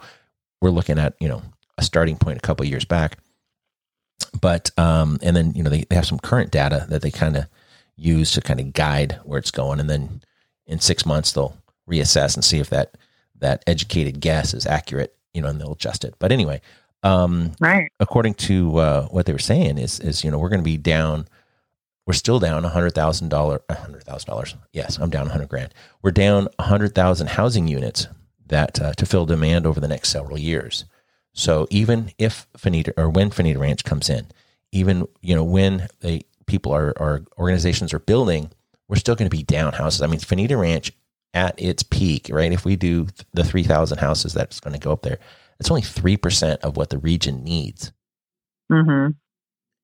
we're 0.61 0.69
looking 0.69 0.99
at 0.99 1.15
you 1.19 1.27
know 1.27 1.41
a 1.77 1.83
starting 1.83 2.17
point 2.17 2.37
a 2.37 2.41
couple 2.41 2.65
years 2.65 2.85
back 2.85 3.17
but 4.39 4.71
um, 4.77 5.17
and 5.21 5.35
then 5.35 5.53
you 5.53 5.63
know 5.63 5.69
they, 5.69 5.83
they 5.89 5.95
have 5.95 6.05
some 6.05 6.19
current 6.19 6.51
data 6.51 6.85
that 6.89 7.01
they 7.01 7.11
kind 7.11 7.35
of 7.35 7.47
use 7.95 8.31
to 8.31 8.41
kind 8.41 8.59
of 8.59 8.73
guide 8.73 9.19
where 9.23 9.39
it's 9.39 9.51
going, 9.51 9.79
and 9.79 9.89
then 9.89 10.21
in 10.65 10.79
six 10.79 11.05
months 11.05 11.33
they'll 11.33 11.57
reassess 11.89 12.35
and 12.35 12.45
see 12.45 12.59
if 12.59 12.69
that 12.69 12.95
that 13.39 13.63
educated 13.67 14.19
guess 14.19 14.53
is 14.53 14.65
accurate, 14.65 15.15
you 15.33 15.41
know, 15.41 15.47
and 15.47 15.59
they'll 15.59 15.73
adjust 15.73 16.05
it. 16.05 16.13
But 16.19 16.31
anyway, 16.31 16.61
um, 17.03 17.53
right? 17.59 17.91
According 17.99 18.35
to 18.35 18.77
uh, 18.77 19.07
what 19.07 19.25
they 19.25 19.33
were 19.33 19.39
saying 19.39 19.77
is 19.77 19.99
is 19.99 20.23
you 20.23 20.31
know 20.31 20.37
we're 20.37 20.49
going 20.49 20.61
to 20.61 20.65
be 20.65 20.77
down. 20.77 21.27
We're 22.11 22.15
still 22.15 22.39
down 22.39 22.65
a 22.65 22.67
hundred 22.67 22.93
thousand 22.93 23.29
dollar, 23.29 23.61
a 23.69 23.73
hundred 23.73 24.03
thousand 24.03 24.27
dollars. 24.27 24.53
Yes, 24.73 24.99
I'm 24.99 25.09
down 25.09 25.27
a 25.27 25.29
hundred 25.29 25.47
grand. 25.47 25.73
We're 26.01 26.11
down 26.11 26.49
a 26.59 26.63
hundred 26.63 26.93
thousand 26.93 27.27
housing 27.27 27.69
units 27.69 28.09
that 28.47 28.81
uh, 28.81 28.91
to 28.95 29.05
fill 29.05 29.25
demand 29.25 29.65
over 29.65 29.79
the 29.79 29.87
next 29.87 30.09
several 30.09 30.37
years. 30.37 30.83
So 31.31 31.67
even 31.69 32.11
if 32.17 32.47
Fanita 32.57 32.91
or 32.97 33.09
when 33.09 33.29
Fanita 33.29 33.57
Ranch 33.57 33.85
comes 33.85 34.09
in, 34.09 34.27
even 34.73 35.07
you 35.21 35.33
know 35.33 35.45
when 35.45 35.87
they 36.01 36.23
people 36.47 36.73
are 36.73 36.91
or 36.99 37.23
organizations 37.37 37.93
are 37.93 37.99
building, 37.99 38.51
we're 38.89 38.97
still 38.97 39.15
going 39.15 39.29
to 39.29 39.37
be 39.37 39.43
down 39.43 39.71
houses. 39.71 40.01
I 40.01 40.07
mean, 40.07 40.19
Fanita 40.19 40.59
Ranch 40.59 40.91
at 41.33 41.55
its 41.61 41.81
peak, 41.81 42.27
right? 42.29 42.51
If 42.51 42.65
we 42.65 42.75
do 42.75 43.07
the 43.31 43.45
three 43.45 43.63
thousand 43.63 43.99
houses 43.99 44.33
that's 44.33 44.59
going 44.59 44.73
to 44.73 44.85
go 44.85 44.91
up 44.91 45.03
there, 45.03 45.19
it's 45.61 45.71
only 45.71 45.81
three 45.81 46.17
percent 46.17 46.59
of 46.59 46.75
what 46.75 46.89
the 46.89 46.97
region 46.97 47.45
needs. 47.45 47.93
Mm-hmm. 48.69 49.11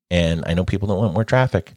And 0.09 0.43
I 0.45 0.55
know 0.55 0.65
people 0.65 0.89
don't 0.89 0.99
want 0.99 1.13
more 1.13 1.23
traffic, 1.23 1.76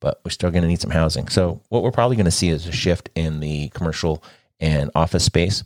but 0.00 0.20
we're 0.24 0.30
still 0.30 0.50
going 0.50 0.62
to 0.62 0.68
need 0.68 0.80
some 0.80 0.90
housing. 0.90 1.28
So 1.28 1.60
what 1.68 1.82
we're 1.82 1.90
probably 1.90 2.16
going 2.16 2.26
to 2.26 2.30
see 2.30 2.48
is 2.48 2.66
a 2.66 2.72
shift 2.72 3.10
in 3.14 3.40
the 3.40 3.68
commercial 3.70 4.22
and 4.60 4.90
office 4.94 5.24
space 5.24 5.64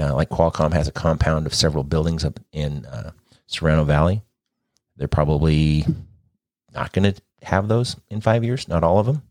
uh, 0.00 0.14
like 0.14 0.30
Qualcomm 0.30 0.72
has 0.72 0.88
a 0.88 0.92
compound 0.92 1.46
of 1.46 1.54
several 1.54 1.84
buildings 1.84 2.24
up 2.24 2.40
in 2.52 2.86
uh, 2.86 3.10
Sorrento 3.46 3.84
Valley. 3.84 4.22
They're 4.96 5.08
probably 5.08 5.84
not 6.74 6.92
going 6.92 7.12
to 7.12 7.20
have 7.42 7.68
those 7.68 7.96
in 8.10 8.20
five 8.20 8.44
years. 8.44 8.68
Not 8.68 8.84
all 8.84 8.98
of 8.98 9.06
them. 9.06 9.22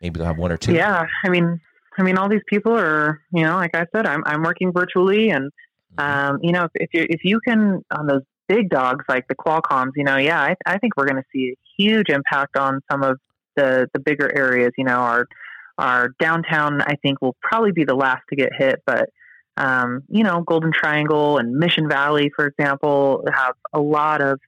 Maybe 0.00 0.18
they'll 0.18 0.26
have 0.26 0.38
one 0.38 0.52
or 0.52 0.56
two. 0.56 0.74
Yeah, 0.74 1.06
I 1.24 1.28
mean, 1.28 1.60
I 1.98 2.02
mean, 2.02 2.18
all 2.18 2.28
these 2.28 2.42
people 2.46 2.76
are, 2.76 3.20
you 3.32 3.42
know, 3.42 3.56
like 3.56 3.74
I 3.74 3.86
said, 3.94 4.06
I'm 4.06 4.22
I'm 4.26 4.42
working 4.42 4.72
virtually, 4.72 5.30
and 5.30 5.50
mm-hmm. 5.96 6.00
um, 6.00 6.38
you 6.42 6.52
know, 6.52 6.64
if, 6.64 6.70
if 6.74 6.90
you 6.92 7.06
if 7.08 7.24
you 7.24 7.40
can 7.40 7.82
on 7.90 8.06
those 8.06 8.22
big 8.46 8.68
dogs 8.68 9.04
like 9.08 9.26
the 9.28 9.34
Qualcomms, 9.34 9.92
you 9.96 10.04
know, 10.04 10.16
yeah, 10.16 10.40
I, 10.40 10.54
I 10.66 10.78
think 10.78 10.96
we're 10.96 11.06
going 11.06 11.16
to 11.16 11.28
see 11.32 11.54
a 11.54 11.82
huge 11.82 12.10
impact 12.10 12.56
on 12.56 12.80
some 12.90 13.02
of 13.02 13.18
the 13.56 13.88
the 13.92 13.98
bigger 13.98 14.30
areas. 14.36 14.72
You 14.76 14.84
know, 14.84 14.98
our 14.98 15.26
our 15.78 16.10
downtown, 16.20 16.80
I 16.82 16.96
think, 17.02 17.20
will 17.20 17.36
probably 17.42 17.72
be 17.72 17.84
the 17.84 17.94
last 17.94 18.22
to 18.30 18.36
get 18.36 18.50
hit, 18.56 18.82
but 18.86 19.10
um, 19.56 20.02
you 20.08 20.22
know, 20.22 20.42
Golden 20.42 20.72
Triangle 20.72 21.38
and 21.38 21.54
Mission 21.54 21.88
Valley, 21.88 22.30
for 22.34 22.46
example, 22.46 23.24
have 23.32 23.54
a 23.72 23.80
lot 23.80 24.20
of 24.20 24.40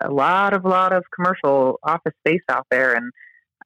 a 0.00 0.10
lot 0.10 0.54
of 0.54 0.64
lot 0.64 0.92
of 0.92 1.04
commercial 1.14 1.78
office 1.82 2.14
space 2.20 2.42
out 2.48 2.66
there, 2.70 2.94
and 2.94 3.12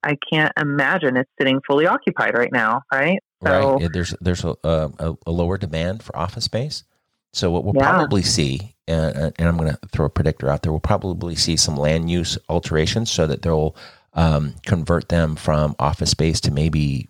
I 0.03 0.17
can't 0.31 0.51
imagine 0.59 1.17
it's 1.17 1.29
sitting 1.39 1.61
fully 1.67 1.85
occupied 1.85 2.37
right 2.37 2.51
now. 2.51 2.81
Right? 2.91 3.19
So, 3.43 3.77
right. 3.77 3.89
There's 3.91 4.15
there's 4.19 4.43
a, 4.43 4.55
a, 4.63 5.15
a 5.25 5.31
lower 5.31 5.57
demand 5.57 6.03
for 6.03 6.15
office 6.17 6.45
space. 6.45 6.83
So 7.31 7.51
what 7.51 7.63
we'll 7.63 7.75
yeah. 7.75 7.91
probably 7.91 8.23
see, 8.23 8.75
and, 8.87 9.33
and 9.37 9.47
I'm 9.47 9.55
going 9.55 9.69
to 9.69 9.79
throw 9.91 10.07
a 10.07 10.09
predictor 10.09 10.49
out 10.49 10.63
there, 10.63 10.71
we'll 10.71 10.79
probably 10.79 11.35
see 11.35 11.55
some 11.55 11.77
land 11.77 12.09
use 12.09 12.39
alterations 12.49 13.11
so 13.11 13.27
that 13.27 13.43
they'll 13.43 13.75
um, 14.13 14.55
convert 14.65 15.09
them 15.09 15.35
from 15.35 15.75
office 15.79 16.11
space 16.11 16.41
to 16.41 16.51
maybe 16.51 17.07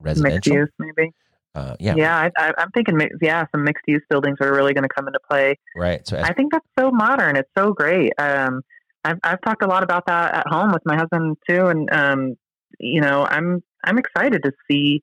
residential. 0.00 0.54
Mixed 0.54 0.72
use, 0.78 0.92
maybe. 0.96 1.12
Uh, 1.54 1.76
yeah, 1.78 1.94
yeah, 1.96 2.30
I, 2.38 2.52
am 2.58 2.70
thinking, 2.70 2.98
yeah, 3.20 3.44
some 3.52 3.62
mixed 3.62 3.84
use 3.86 4.02
buildings 4.08 4.38
are 4.40 4.54
really 4.54 4.72
going 4.72 4.84
to 4.84 4.94
come 4.94 5.06
into 5.06 5.18
play. 5.30 5.54
Right. 5.76 6.06
So 6.06 6.16
as, 6.16 6.24
I 6.24 6.32
think 6.32 6.50
that's 6.50 6.66
so 6.78 6.90
modern. 6.90 7.36
It's 7.36 7.50
so 7.56 7.74
great. 7.74 8.12
Um, 8.18 8.62
I've 9.04 9.18
I've 9.22 9.40
talked 9.42 9.62
a 9.62 9.66
lot 9.66 9.82
about 9.82 10.06
that 10.06 10.34
at 10.34 10.46
home 10.46 10.72
with 10.72 10.82
my 10.86 10.96
husband 10.96 11.36
too, 11.48 11.66
and 11.66 11.92
um, 11.92 12.36
you 12.78 13.02
know, 13.02 13.26
I'm 13.28 13.62
I'm 13.84 13.98
excited 13.98 14.42
to 14.44 14.52
see. 14.70 15.02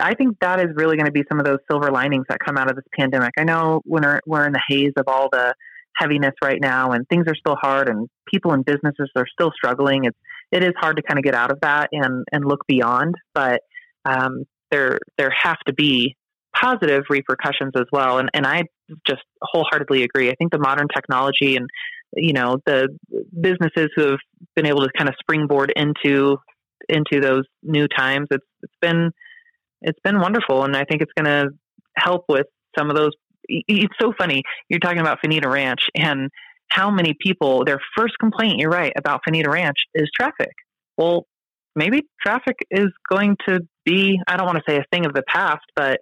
I 0.00 0.14
think 0.14 0.36
that 0.40 0.60
is 0.60 0.68
really 0.74 0.96
going 0.96 1.06
to 1.06 1.12
be 1.12 1.22
some 1.30 1.38
of 1.38 1.46
those 1.46 1.60
silver 1.70 1.90
linings 1.90 2.26
that 2.28 2.40
come 2.44 2.58
out 2.58 2.68
of 2.68 2.76
this 2.76 2.84
pandemic. 2.98 3.30
I 3.38 3.44
know 3.44 3.80
when 3.84 4.02
we're, 4.02 4.20
we're 4.26 4.44
in 4.44 4.52
the 4.52 4.62
haze 4.68 4.92
of 4.96 5.04
all 5.06 5.28
the 5.30 5.54
heaviness 5.96 6.34
right 6.42 6.60
now, 6.60 6.92
and 6.92 7.08
things 7.08 7.26
are 7.28 7.36
still 7.36 7.56
hard, 7.56 7.88
and 7.88 8.08
people 8.28 8.52
and 8.52 8.64
businesses 8.64 9.08
are 9.16 9.26
still 9.32 9.52
struggling. 9.54 10.04
It's 10.04 10.18
it 10.54 10.62
is 10.62 10.72
hard 10.76 10.96
to 10.96 11.02
kind 11.02 11.18
of 11.18 11.24
get 11.24 11.34
out 11.34 11.50
of 11.50 11.58
that 11.62 11.88
and 11.92 12.24
and 12.32 12.44
look 12.44 12.60
beyond, 12.68 13.16
but 13.34 13.60
um, 14.04 14.44
there 14.70 14.98
there 15.18 15.30
have 15.30 15.58
to 15.66 15.74
be 15.74 16.16
positive 16.54 17.02
repercussions 17.10 17.72
as 17.76 17.86
well. 17.92 18.18
And 18.18 18.30
and 18.32 18.46
I 18.46 18.62
just 19.06 19.22
wholeheartedly 19.42 20.04
agree. 20.04 20.30
I 20.30 20.34
think 20.36 20.52
the 20.52 20.58
modern 20.58 20.86
technology 20.94 21.56
and 21.56 21.68
you 22.14 22.32
know 22.32 22.58
the 22.66 22.88
businesses 23.38 23.88
who 23.96 24.10
have 24.10 24.20
been 24.54 24.66
able 24.66 24.82
to 24.82 24.90
kind 24.96 25.08
of 25.08 25.16
springboard 25.20 25.72
into 25.74 26.36
into 26.88 27.20
those 27.20 27.42
new 27.64 27.88
times. 27.88 28.28
It's 28.30 28.46
it's 28.62 28.76
been 28.80 29.10
it's 29.82 30.00
been 30.04 30.20
wonderful, 30.20 30.62
and 30.62 30.76
I 30.76 30.84
think 30.84 31.02
it's 31.02 31.12
going 31.18 31.26
to 31.26 31.50
help 31.96 32.26
with 32.28 32.46
some 32.78 32.90
of 32.90 32.96
those. 32.96 33.10
It's 33.48 33.92
so 34.00 34.12
funny 34.16 34.42
you're 34.70 34.78
talking 34.78 35.00
about 35.00 35.18
Fanita 35.22 35.50
Ranch 35.50 35.88
and 35.94 36.30
how 36.68 36.90
many 36.90 37.14
people 37.18 37.64
their 37.64 37.80
first 37.96 38.14
complaint. 38.18 38.58
You're 38.58 38.70
right 38.70 38.92
about 38.96 39.20
Fanita 39.26 39.48
Ranch 39.48 39.78
is 39.94 40.10
traffic. 40.14 40.52
Well, 40.96 41.26
maybe 41.76 42.02
traffic 42.24 42.56
is 42.70 42.88
going 43.08 43.36
to 43.48 43.60
be, 43.84 44.20
I 44.26 44.36
don't 44.36 44.46
want 44.46 44.58
to 44.58 44.64
say 44.68 44.78
a 44.78 44.84
thing 44.92 45.06
of 45.06 45.12
the 45.12 45.22
past, 45.22 45.64
but 45.76 46.00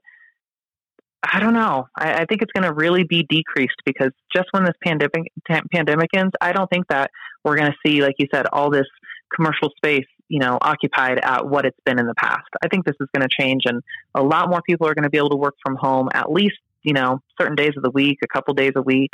I 1.22 1.40
don't 1.40 1.54
know. 1.54 1.86
I, 1.96 2.14
I 2.14 2.24
think 2.24 2.42
it's 2.42 2.52
going 2.52 2.64
to 2.64 2.74
really 2.74 3.04
be 3.04 3.24
decreased 3.28 3.76
because 3.84 4.10
just 4.34 4.48
when 4.50 4.64
this 4.64 4.74
pandemic 4.84 5.30
pandemic 5.72 6.10
ends, 6.14 6.32
I 6.40 6.52
don't 6.52 6.68
think 6.68 6.88
that 6.88 7.10
we're 7.44 7.56
going 7.56 7.70
to 7.70 7.76
see, 7.86 8.02
like 8.02 8.16
you 8.18 8.26
said, 8.32 8.46
all 8.52 8.70
this 8.70 8.86
commercial 9.34 9.70
space, 9.76 10.06
you 10.28 10.40
know, 10.40 10.58
occupied 10.60 11.20
at 11.22 11.46
what 11.46 11.64
it's 11.64 11.78
been 11.84 11.98
in 11.98 12.06
the 12.06 12.14
past. 12.14 12.48
I 12.62 12.68
think 12.68 12.84
this 12.84 12.96
is 13.00 13.08
going 13.14 13.26
to 13.26 13.34
change, 13.40 13.62
and 13.66 13.82
a 14.14 14.22
lot 14.22 14.50
more 14.50 14.62
people 14.68 14.88
are 14.88 14.94
going 14.94 15.04
to 15.04 15.10
be 15.10 15.18
able 15.18 15.30
to 15.30 15.36
work 15.36 15.54
from 15.64 15.76
home 15.76 16.08
at 16.12 16.30
least, 16.30 16.58
you 16.82 16.92
know, 16.92 17.20
certain 17.40 17.54
days 17.54 17.72
of 17.76 17.82
the 17.82 17.90
week, 17.90 18.18
a 18.24 18.28
couple 18.28 18.52
days 18.54 18.72
a 18.74 18.82
week. 18.82 19.10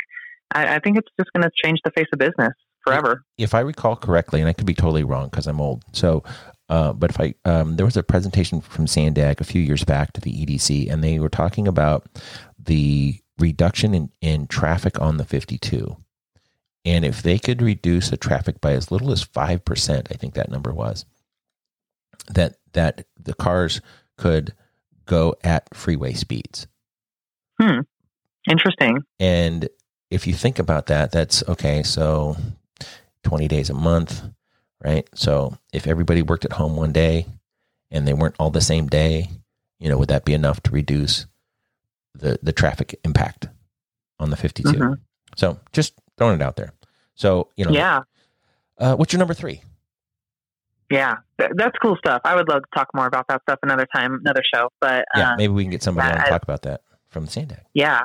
I, 0.53 0.75
I 0.75 0.79
think 0.79 0.97
it's 0.97 1.09
just 1.19 1.31
going 1.33 1.43
to 1.43 1.51
change 1.63 1.79
the 1.83 1.91
face 1.91 2.07
of 2.11 2.19
business 2.19 2.53
forever. 2.85 3.23
If 3.37 3.53
I 3.53 3.59
recall 3.59 3.95
correctly, 3.95 4.39
and 4.39 4.49
I 4.49 4.53
could 4.53 4.65
be 4.65 4.73
totally 4.73 5.03
wrong 5.03 5.29
because 5.29 5.47
I'm 5.47 5.61
old. 5.61 5.83
So, 5.93 6.23
uh, 6.69 6.93
but 6.93 7.11
if 7.11 7.19
I, 7.19 7.33
um, 7.45 7.75
there 7.75 7.85
was 7.85 7.97
a 7.97 8.03
presentation 8.03 8.61
from 8.61 8.87
Sandag 8.87 9.41
a 9.41 9.43
few 9.43 9.61
years 9.61 9.83
back 9.83 10.13
to 10.13 10.21
the 10.21 10.31
EDC, 10.31 10.91
and 10.91 11.03
they 11.03 11.19
were 11.19 11.29
talking 11.29 11.67
about 11.67 12.07
the 12.57 13.19
reduction 13.39 13.93
in, 13.93 14.11
in 14.21 14.47
traffic 14.47 14.99
on 15.01 15.17
the 15.17 15.25
52. 15.25 15.97
And 16.85 17.05
if 17.05 17.21
they 17.21 17.39
could 17.39 17.61
reduce 17.61 18.09
the 18.09 18.17
traffic 18.17 18.61
by 18.61 18.73
as 18.73 18.91
little 18.91 19.11
as 19.11 19.23
5%, 19.23 20.07
I 20.11 20.15
think 20.15 20.33
that 20.33 20.49
number 20.49 20.73
was, 20.73 21.05
that, 22.29 22.55
that 22.73 23.05
the 23.19 23.33
cars 23.33 23.81
could 24.17 24.53
go 25.05 25.35
at 25.43 25.73
freeway 25.75 26.13
speeds. 26.13 26.67
Hmm. 27.59 27.81
Interesting. 28.49 28.99
And 29.19 29.67
if 30.09 30.27
you 30.27 30.33
think 30.33 30.59
about 30.59 30.87
that, 30.87 31.11
that's 31.11 31.43
okay. 31.47 31.83
So 31.83 32.35
20 33.23 33.47
days 33.47 33.69
a 33.69 33.73
month, 33.73 34.23
right? 34.83 35.07
So 35.13 35.57
if 35.73 35.87
everybody 35.87 36.21
worked 36.21 36.45
at 36.45 36.53
home 36.53 36.75
one 36.75 36.91
day 36.91 37.27
and 37.91 38.07
they 38.07 38.13
weren't 38.13 38.35
all 38.39 38.49
the 38.49 38.61
same 38.61 38.87
day, 38.87 39.29
you 39.79 39.89
know, 39.89 39.97
would 39.97 40.09
that 40.09 40.25
be 40.25 40.33
enough 40.33 40.61
to 40.63 40.71
reduce 40.71 41.25
the 42.15 42.39
the 42.41 42.51
traffic 42.51 42.99
impact 43.03 43.47
on 44.19 44.29
the 44.29 44.37
52? 44.37 44.69
Mm-hmm. 44.69 44.93
So 45.35 45.59
just 45.71 45.93
throwing 46.17 46.35
it 46.35 46.41
out 46.41 46.55
there. 46.55 46.73
So, 47.15 47.49
you 47.55 47.65
know, 47.65 47.71
yeah. 47.71 48.01
Uh, 48.77 48.95
what's 48.95 49.11
your 49.13 49.19
number 49.19 49.33
three? 49.33 49.61
Yeah, 50.89 51.17
that's 51.37 51.77
cool 51.81 51.97
stuff. 51.97 52.21
I 52.23 52.35
would 52.35 52.49
love 52.49 52.63
to 52.63 52.67
talk 52.73 52.87
more 52.95 53.05
about 53.05 53.27
that 53.27 53.41
stuff 53.43 53.59
another 53.61 53.87
time, 53.93 54.15
another 54.15 54.41
show. 54.43 54.69
But 54.81 55.05
yeah, 55.15 55.33
uh, 55.33 55.35
maybe 55.35 55.53
we 55.53 55.63
can 55.63 55.69
get 55.69 55.83
somebody 55.83 56.11
on 56.11 56.23
to 56.23 56.29
talk 56.29 56.41
about 56.41 56.63
that 56.63 56.81
from 57.09 57.27
Sandag. 57.27 57.59
Yeah, 57.73 58.01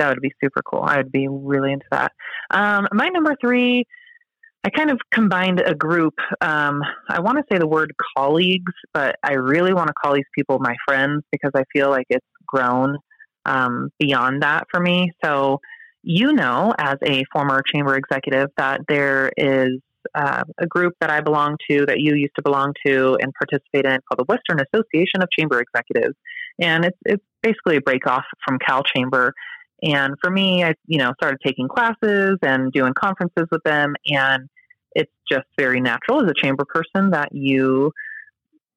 that 0.00 0.08
would 0.08 0.20
be 0.20 0.32
super 0.42 0.62
cool. 0.62 0.82
I 0.82 0.96
would 0.96 1.12
be 1.12 1.28
really 1.28 1.72
into 1.72 1.86
that. 1.92 2.12
Um, 2.50 2.88
my 2.92 3.08
number 3.08 3.36
three 3.40 3.84
I 4.62 4.68
kind 4.68 4.90
of 4.90 5.00
combined 5.10 5.62
a 5.64 5.74
group. 5.74 6.14
Um, 6.42 6.82
I 7.08 7.20
want 7.20 7.38
to 7.38 7.44
say 7.50 7.58
the 7.58 7.66
word 7.66 7.94
colleagues, 8.16 8.72
but 8.92 9.16
I 9.22 9.32
really 9.32 9.72
want 9.72 9.88
to 9.88 9.94
call 9.94 10.14
these 10.14 10.24
people 10.34 10.58
my 10.58 10.74
friends 10.86 11.22
because 11.32 11.52
I 11.54 11.64
feel 11.72 11.88
like 11.88 12.06
it's 12.10 12.26
grown 12.46 12.98
um, 13.46 13.90
beyond 13.98 14.42
that 14.42 14.64
for 14.70 14.78
me. 14.78 15.12
So, 15.24 15.60
you 16.02 16.32
know, 16.34 16.74
as 16.78 16.96
a 17.02 17.24
former 17.32 17.62
chamber 17.62 17.96
executive, 17.96 18.48
that 18.58 18.82
there 18.86 19.32
is 19.36 19.78
uh, 20.14 20.42
a 20.58 20.66
group 20.66 20.94
that 21.00 21.10
I 21.10 21.22
belong 21.22 21.56
to 21.70 21.86
that 21.86 22.00
you 22.00 22.14
used 22.14 22.34
to 22.36 22.42
belong 22.42 22.74
to 22.84 23.16
and 23.20 23.32
participate 23.34 23.86
in 23.86 23.98
called 24.08 24.18
the 24.18 24.24
Western 24.24 24.60
Association 24.60 25.22
of 25.22 25.30
Chamber 25.30 25.60
Executives, 25.60 26.16
and 26.58 26.84
it's 26.84 26.98
it's 27.04 27.24
basically 27.42 27.76
a 27.76 27.80
break 27.80 28.06
off 28.06 28.24
from 28.46 28.58
Cal 28.58 28.82
Chamber. 28.82 29.34
And 29.82 30.14
for 30.22 30.30
me, 30.30 30.64
I 30.64 30.74
you 30.86 30.98
know 30.98 31.12
started 31.20 31.38
taking 31.44 31.68
classes 31.68 32.38
and 32.42 32.72
doing 32.72 32.92
conferences 32.94 33.46
with 33.50 33.62
them, 33.64 33.94
and 34.06 34.48
it's 34.94 35.12
just 35.30 35.46
very 35.58 35.80
natural 35.80 36.24
as 36.24 36.30
a 36.30 36.34
chamber 36.34 36.64
person 36.64 37.10
that 37.10 37.28
you 37.32 37.92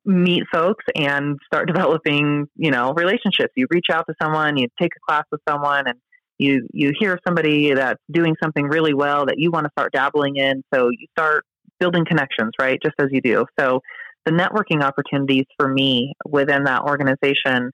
meet 0.06 0.44
folks 0.52 0.84
and 0.96 1.38
start 1.46 1.68
developing 1.74 2.48
you 2.56 2.72
know 2.72 2.94
relationships. 2.94 3.54
You 3.56 3.68
reach 3.70 3.88
out 3.92 4.06
to 4.08 4.16
someone, 4.22 4.58
you 4.58 4.68
take 4.80 4.92
a 4.96 5.12
class 5.12 5.24
with 5.32 5.42
someone, 5.48 5.88
and 5.88 6.00
you 6.38 6.68
you 6.74 6.94
hear 6.98 7.20
somebody 7.26 7.74
that's 7.74 8.02
doing 8.12 8.36
something 8.42 8.66
really 8.66 8.94
well 8.94 9.26
that 9.26 9.36
you 9.38 9.52
want 9.52 9.66
to 9.66 9.72
start 9.78 9.92
dabbling 9.94 10.38
in. 10.38 10.64
So 10.74 10.90
you 10.90 11.08
start 11.18 11.46
building 11.80 12.06
connections, 12.06 12.52
right? 12.60 12.80
Just 12.82 12.96
as 13.00 13.08
you 13.12 13.22
do. 13.22 13.46
So 13.60 13.82
the 14.26 14.32
networking 14.32 14.82
opportunities 14.82 15.46
for 15.58 15.68
me 15.68 16.14
within 16.26 16.64
that 16.64 16.84
organization 16.84 17.72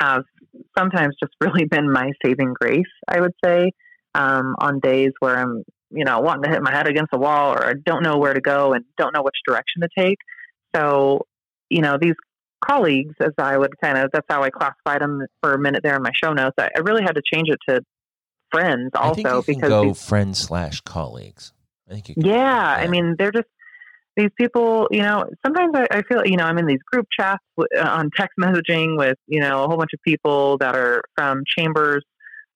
have 0.00 0.24
sometimes 0.76 1.16
just 1.20 1.32
really 1.40 1.64
been 1.64 1.90
my 1.90 2.12
saving 2.24 2.54
grace, 2.60 2.84
I 3.08 3.20
would 3.20 3.34
say, 3.44 3.72
um, 4.14 4.54
on 4.58 4.80
days 4.80 5.12
where 5.20 5.38
I'm, 5.38 5.64
you 5.90 6.04
know, 6.04 6.20
wanting 6.20 6.44
to 6.44 6.50
hit 6.50 6.62
my 6.62 6.72
head 6.72 6.86
against 6.86 7.10
the 7.10 7.18
wall 7.18 7.52
or 7.52 7.66
I 7.66 7.74
don't 7.84 8.02
know 8.02 8.18
where 8.18 8.34
to 8.34 8.40
go 8.40 8.72
and 8.72 8.84
don't 8.96 9.14
know 9.14 9.22
which 9.22 9.36
direction 9.46 9.82
to 9.82 9.88
take. 9.96 10.18
So, 10.74 11.26
you 11.68 11.82
know, 11.82 11.98
these 12.00 12.14
colleagues, 12.64 13.14
as 13.20 13.32
I 13.38 13.58
would 13.58 13.78
kind 13.82 13.98
of, 13.98 14.10
that's 14.12 14.26
how 14.28 14.42
I 14.42 14.50
classified 14.50 15.02
them 15.02 15.22
for 15.42 15.52
a 15.54 15.58
minute 15.58 15.82
there 15.82 15.96
in 15.96 16.02
my 16.02 16.12
show 16.14 16.32
notes. 16.32 16.54
I, 16.58 16.70
I 16.76 16.80
really 16.80 17.02
had 17.02 17.14
to 17.16 17.22
change 17.32 17.48
it 17.48 17.58
to 17.68 17.82
friends 18.50 18.90
also 18.94 19.42
because 19.42 19.68
go 19.68 19.84
these, 19.84 20.02
friends 20.02 20.38
slash 20.38 20.80
colleagues. 20.82 21.52
I 21.88 21.94
think 21.94 22.08
you. 22.10 22.14
yeah, 22.18 22.76
I 22.78 22.86
mean, 22.86 23.16
they're 23.18 23.32
just 23.32 23.48
these 24.16 24.30
people, 24.38 24.88
you 24.90 25.02
know, 25.02 25.24
sometimes 25.44 25.72
I, 25.74 25.86
I, 25.90 26.02
feel, 26.02 26.22
you 26.24 26.36
know, 26.36 26.44
I'm 26.44 26.58
in 26.58 26.66
these 26.66 26.82
group 26.90 27.06
chats 27.18 27.42
uh, 27.58 27.64
on 27.80 28.10
text 28.16 28.34
messaging 28.38 28.96
with, 28.96 29.16
you 29.26 29.40
know, 29.40 29.64
a 29.64 29.66
whole 29.66 29.78
bunch 29.78 29.92
of 29.94 30.00
people 30.06 30.58
that 30.58 30.74
are 30.74 31.02
from 31.16 31.42
chambers 31.46 32.04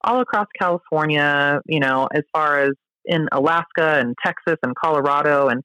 all 0.05 0.21
across 0.21 0.47
California, 0.59 1.61
you 1.67 1.81
know, 1.81 2.09
as 2.15 2.23
far 2.33 2.61
as 2.61 2.73
in 3.07 3.29
Alaska 3.33 4.01
and 4.01 4.15
Texas 4.25 4.57
and 4.63 4.75
Colorado. 4.77 5.49
And, 5.49 5.63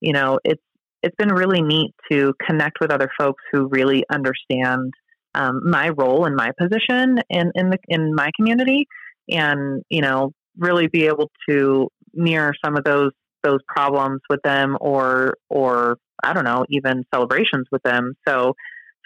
you 0.00 0.12
know, 0.12 0.38
it's, 0.44 0.62
it's 1.02 1.14
been 1.16 1.32
really 1.32 1.60
neat 1.60 1.92
to 2.10 2.32
connect 2.46 2.78
with 2.80 2.90
other 2.90 3.10
folks 3.18 3.42
who 3.52 3.68
really 3.68 4.04
understand 4.10 4.92
um, 5.34 5.60
my 5.68 5.90
role 5.90 6.24
and 6.24 6.34
my 6.34 6.50
position 6.58 7.18
in, 7.28 7.52
in 7.54 7.70
the, 7.70 7.78
in 7.88 8.14
my 8.14 8.30
community 8.36 8.86
and, 9.28 9.82
you 9.90 10.00
know, 10.00 10.32
really 10.56 10.86
be 10.86 11.06
able 11.06 11.30
to 11.48 11.88
mirror 12.14 12.54
some 12.64 12.76
of 12.76 12.84
those 12.84 13.10
those 13.44 13.60
problems 13.68 14.20
with 14.28 14.40
them 14.42 14.76
or 14.80 15.34
or 15.48 15.98
I 16.22 16.32
don't 16.32 16.44
know, 16.44 16.64
even 16.70 17.04
celebrations 17.14 17.66
with 17.70 17.82
them. 17.82 18.14
So 18.26 18.54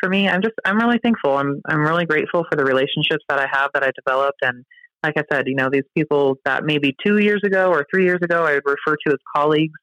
for 0.01 0.09
me, 0.09 0.29
I'm 0.29 0.43
just 0.43 0.55
I'm 0.65 0.79
really 0.79 0.99
thankful. 1.03 1.37
I'm 1.37 1.61
I'm 1.67 1.81
really 1.81 2.07
grateful 2.07 2.45
for 2.51 2.57
the 2.57 2.65
relationships 2.65 3.25
that 3.29 3.39
I 3.39 3.47
have 3.53 3.71
that 3.75 3.83
I 3.83 3.91
developed 3.95 4.39
and 4.43 4.65
like 5.05 5.15
I 5.17 5.23
said, 5.33 5.47
you 5.47 5.55
know, 5.55 5.69
these 5.71 5.85
people 5.97 6.39
that 6.45 6.65
maybe 6.65 6.95
two 7.07 7.19
years 7.19 7.41
ago 7.45 7.71
or 7.71 7.87
three 7.93 8.05
years 8.05 8.19
ago 8.23 8.45
I 8.45 8.55
would 8.55 8.65
refer 8.65 8.97
to 9.07 9.13
as 9.13 9.19
colleagues, 9.35 9.79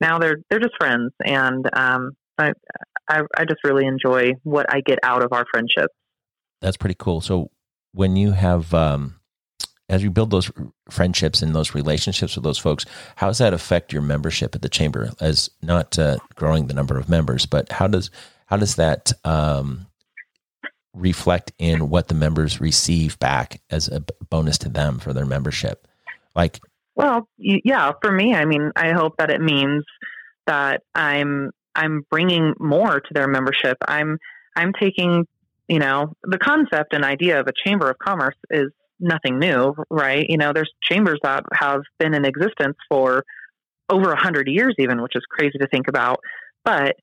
now 0.00 0.18
they're 0.18 0.38
they're 0.48 0.60
just 0.60 0.74
friends 0.78 1.12
and 1.24 1.68
um 1.72 2.12
I, 2.38 2.52
I, 3.08 3.22
I 3.36 3.44
just 3.44 3.60
really 3.64 3.86
enjoy 3.86 4.32
what 4.44 4.72
I 4.72 4.80
get 4.80 4.98
out 5.02 5.22
of 5.22 5.32
our 5.32 5.44
friendship. 5.52 5.90
That's 6.62 6.76
pretty 6.76 6.96
cool. 6.98 7.20
So 7.20 7.50
when 7.92 8.16
you 8.16 8.32
have 8.32 8.72
um 8.74 9.19
as 9.90 10.04
you 10.04 10.10
build 10.10 10.30
those 10.30 10.50
friendships 10.88 11.42
and 11.42 11.54
those 11.54 11.74
relationships 11.74 12.36
with 12.36 12.44
those 12.44 12.58
folks, 12.58 12.86
how 13.16 13.26
does 13.26 13.38
that 13.38 13.52
affect 13.52 13.92
your 13.92 14.02
membership 14.02 14.54
at 14.54 14.62
the 14.62 14.68
chamber? 14.68 15.10
As 15.20 15.50
not 15.62 15.98
uh, 15.98 16.18
growing 16.36 16.68
the 16.68 16.74
number 16.74 16.96
of 16.96 17.08
members, 17.08 17.44
but 17.44 17.70
how 17.72 17.88
does 17.88 18.10
how 18.46 18.56
does 18.56 18.76
that 18.76 19.12
um, 19.24 19.86
reflect 20.94 21.52
in 21.58 21.90
what 21.90 22.08
the 22.08 22.14
members 22.14 22.60
receive 22.60 23.18
back 23.18 23.60
as 23.70 23.88
a 23.88 24.02
bonus 24.28 24.58
to 24.58 24.68
them 24.68 24.98
for 24.98 25.12
their 25.12 25.26
membership? 25.26 25.86
Like, 26.36 26.60
well, 26.94 27.28
yeah, 27.36 27.92
for 28.00 28.12
me, 28.12 28.34
I 28.34 28.44
mean, 28.44 28.70
I 28.76 28.92
hope 28.92 29.16
that 29.18 29.30
it 29.30 29.40
means 29.40 29.84
that 30.46 30.82
I'm 30.94 31.50
I'm 31.74 32.06
bringing 32.10 32.54
more 32.60 33.00
to 33.00 33.14
their 33.14 33.26
membership. 33.26 33.76
I'm 33.88 34.18
I'm 34.54 34.72
taking 34.72 35.26
you 35.66 35.80
know 35.80 36.14
the 36.22 36.38
concept 36.38 36.94
and 36.94 37.04
idea 37.04 37.40
of 37.40 37.48
a 37.48 37.52
chamber 37.52 37.90
of 37.90 37.98
commerce 37.98 38.36
is 38.50 38.70
nothing 39.00 39.38
new, 39.38 39.74
right? 39.90 40.26
You 40.28 40.36
know, 40.36 40.52
there's 40.52 40.70
chambers 40.82 41.18
that 41.22 41.44
have 41.52 41.82
been 41.98 42.14
in 42.14 42.24
existence 42.24 42.76
for 42.88 43.24
over 43.88 44.12
a 44.12 44.20
hundred 44.20 44.48
years, 44.48 44.74
even, 44.78 45.02
which 45.02 45.16
is 45.16 45.22
crazy 45.28 45.58
to 45.58 45.66
think 45.66 45.88
about. 45.88 46.20
But 46.64 46.96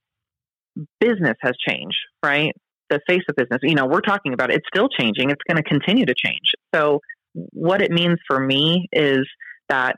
business 1.00 1.36
has 1.42 1.56
changed, 1.68 1.98
right? 2.24 2.54
The 2.90 3.02
face 3.08 3.24
of 3.30 3.36
business, 3.36 3.60
you 3.64 3.76
know, 3.76 3.86
we're 3.86 4.02
talking 4.02 4.34
about 4.34 4.52
it, 4.52 4.58
it's 4.58 4.68
still 4.74 4.88
changing. 4.88 5.30
It's 5.30 5.42
going 5.48 5.62
to 5.62 5.68
continue 5.68 6.06
to 6.06 6.16
change. 6.16 6.54
So, 6.74 7.02
what 7.34 7.82
it 7.82 7.92
means 7.92 8.18
for 8.28 8.40
me 8.40 8.88
is 8.92 9.28
that 9.70 9.96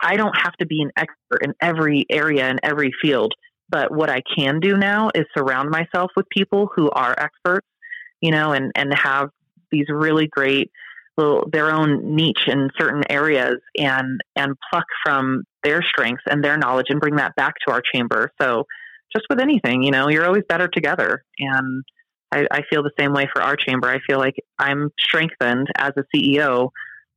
I 0.00 0.16
don't 0.16 0.36
have 0.40 0.52
to 0.60 0.66
be 0.66 0.82
an 0.82 0.90
expert 0.96 1.42
in 1.42 1.54
every 1.60 2.06
area 2.10 2.44
and 2.44 2.60
every 2.62 2.92
field. 3.02 3.34
But 3.68 3.92
what 3.92 4.10
I 4.10 4.22
can 4.36 4.60
do 4.60 4.76
now 4.76 5.10
is 5.14 5.24
surround 5.36 5.70
myself 5.70 6.10
with 6.16 6.28
people 6.28 6.68
who 6.74 6.90
are 6.90 7.14
experts, 7.18 7.66
you 8.20 8.30
know, 8.30 8.52
and, 8.52 8.72
and 8.74 8.92
have 8.94 9.30
these 9.70 9.86
really 9.88 10.26
great 10.26 10.70
little, 11.20 11.48
their 11.52 11.70
own 11.70 12.14
niche 12.16 12.46
in 12.46 12.70
certain 12.78 13.02
areas 13.10 13.56
and 13.76 14.20
and 14.36 14.54
pluck 14.70 14.86
from 15.04 15.44
their 15.62 15.82
strengths 15.82 16.24
and 16.28 16.42
their 16.42 16.56
knowledge 16.56 16.86
and 16.88 17.00
bring 17.00 17.16
that 17.16 17.34
back 17.36 17.54
to 17.66 17.72
our 17.72 17.82
chamber. 17.94 18.32
So 18.40 18.64
just 19.14 19.26
with 19.28 19.40
anything, 19.40 19.82
you 19.82 19.90
know, 19.90 20.08
you're 20.08 20.26
always 20.26 20.44
better 20.48 20.68
together. 20.68 21.24
And 21.38 21.84
I, 22.32 22.46
I 22.50 22.60
feel 22.70 22.82
the 22.82 22.92
same 22.98 23.12
way 23.12 23.28
for 23.32 23.42
our 23.42 23.56
chamber. 23.56 23.88
I 23.88 23.98
feel 24.06 24.18
like 24.18 24.36
I'm 24.58 24.90
strengthened 24.98 25.68
as 25.76 25.92
a 25.96 26.04
CEO 26.14 26.70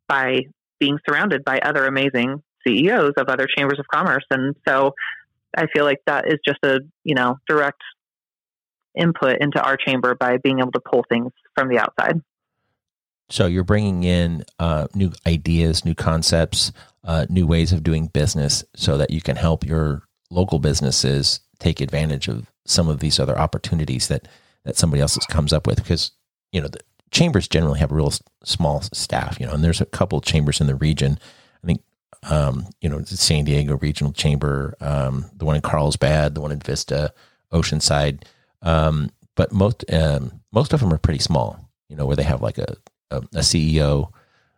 by 0.07 0.41
being 0.79 0.97
surrounded 1.07 1.43
by 1.45 1.59
other 1.59 1.85
amazing 1.85 2.41
CEOs 2.65 3.13
of 3.17 3.27
other 3.27 3.47
chambers 3.57 3.79
of 3.79 3.85
commerce. 3.93 4.25
And 4.31 4.55
so 4.67 4.93
I 5.55 5.67
feel 5.73 5.85
like 5.85 5.99
that 6.07 6.25
is 6.27 6.39
just 6.45 6.59
a, 6.63 6.79
you 7.03 7.15
know, 7.15 7.37
direct 7.47 7.81
input 8.97 9.37
into 9.39 9.61
our 9.61 9.77
chamber 9.77 10.15
by 10.15 10.37
being 10.37 10.59
able 10.59 10.71
to 10.71 10.79
pull 10.79 11.05
things 11.09 11.31
from 11.55 11.69
the 11.69 11.79
outside. 11.79 12.19
So 13.29 13.45
you're 13.47 13.63
bringing 13.63 14.03
in 14.03 14.43
uh, 14.59 14.87
new 14.93 15.11
ideas, 15.25 15.85
new 15.85 15.95
concepts, 15.95 16.71
uh, 17.03 17.25
new 17.29 17.47
ways 17.47 17.71
of 17.71 17.83
doing 17.83 18.07
business, 18.07 18.63
so 18.75 18.97
that 18.97 19.11
you 19.11 19.21
can 19.21 19.35
help 19.35 19.65
your 19.65 20.03
local 20.29 20.59
businesses 20.59 21.39
take 21.59 21.81
advantage 21.81 22.27
of 22.27 22.51
some 22.65 22.87
of 22.87 22.99
these 22.99 23.19
other 23.19 23.37
opportunities 23.37 24.07
that 24.07 24.27
that 24.65 24.77
somebody 24.77 25.01
else 25.01 25.17
comes 25.27 25.53
up 25.53 25.67
with. 25.67 25.77
Because 25.77 26.11
you 26.51 26.61
know 26.61 26.67
the 26.67 26.79
chambers 27.11 27.47
generally 27.47 27.79
have 27.79 27.91
a 27.91 27.95
real 27.95 28.13
small 28.43 28.81
staff, 28.81 29.39
you 29.39 29.45
know, 29.45 29.53
and 29.53 29.63
there's 29.63 29.81
a 29.81 29.85
couple 29.85 30.19
chambers 30.21 30.59
in 30.59 30.67
the 30.67 30.75
region. 30.75 31.17
I 31.63 31.67
think 31.67 31.81
um, 32.29 32.67
you 32.81 32.89
know 32.89 32.99
the 32.99 33.17
San 33.17 33.45
Diego 33.45 33.77
Regional 33.77 34.13
Chamber, 34.13 34.75
um, 34.79 35.25
the 35.35 35.45
one 35.45 35.55
in 35.55 35.61
Carlsbad, 35.61 36.35
the 36.35 36.41
one 36.41 36.51
in 36.51 36.59
Vista, 36.59 37.13
Oceanside, 37.51 38.23
um, 38.61 39.09
but 39.35 39.51
most 39.51 39.85
um, 39.91 40.41
most 40.51 40.73
of 40.73 40.81
them 40.81 40.93
are 40.93 40.97
pretty 40.97 41.19
small. 41.19 41.59
You 41.89 41.95
know, 41.95 42.05
where 42.05 42.15
they 42.15 42.23
have 42.23 42.41
like 42.41 42.57
a 42.57 42.75
a, 43.13 43.17
a 43.37 43.41
CEO 43.41 44.11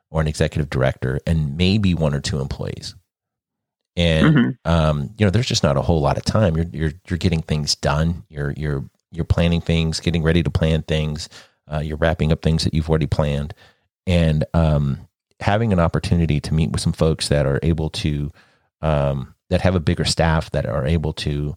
or 0.10 0.22
an 0.22 0.28
executive 0.28 0.70
director 0.70 1.20
and 1.28 1.58
maybe 1.58 1.94
one 1.94 2.14
or 2.14 2.22
two 2.22 2.40
employees. 2.40 2.96
And 3.96 4.36
mm-hmm. 4.36 4.72
um, 4.72 5.10
you 5.18 5.26
know, 5.26 5.30
there's 5.30 5.48
just 5.48 5.64
not 5.64 5.78
a 5.78 5.82
whole 5.82 6.02
lot 6.02 6.18
of 6.18 6.26
time. 6.26 6.56
You're 6.58 6.66
you're 6.72 6.92
you're 7.08 7.18
getting 7.18 7.42
things 7.42 7.76
done. 7.76 8.24
You're 8.30 8.52
you're 8.58 8.84
you're 9.12 9.26
planning 9.26 9.62
things, 9.62 10.00
getting 10.00 10.24
ready 10.24 10.44
to 10.44 10.50
plan 10.50 10.82
things. 10.82 11.30
Uh, 11.72 11.80
you're 11.80 11.98
wrapping 11.98 12.32
up 12.32 12.42
things 12.42 12.64
that 12.66 12.74
you've 12.74 12.90
already 12.90 13.08
planned, 13.08 13.54
and 14.06 14.44
um, 14.54 15.08
having 15.40 15.72
an 15.72 15.80
opportunity 15.80 16.40
to 16.42 16.54
meet 16.54 16.72
with 16.72 16.82
some 16.82 16.94
folks 16.94 17.30
that 17.30 17.46
are 17.46 17.60
able 17.64 17.90
to 17.90 18.32
um, 18.82 19.34
that 19.50 19.62
have 19.62 19.76
a 19.76 19.80
bigger 19.80 20.06
staff 20.06 20.52
that 20.52 20.66
are 20.66 20.86
able 20.86 21.14
to 21.14 21.56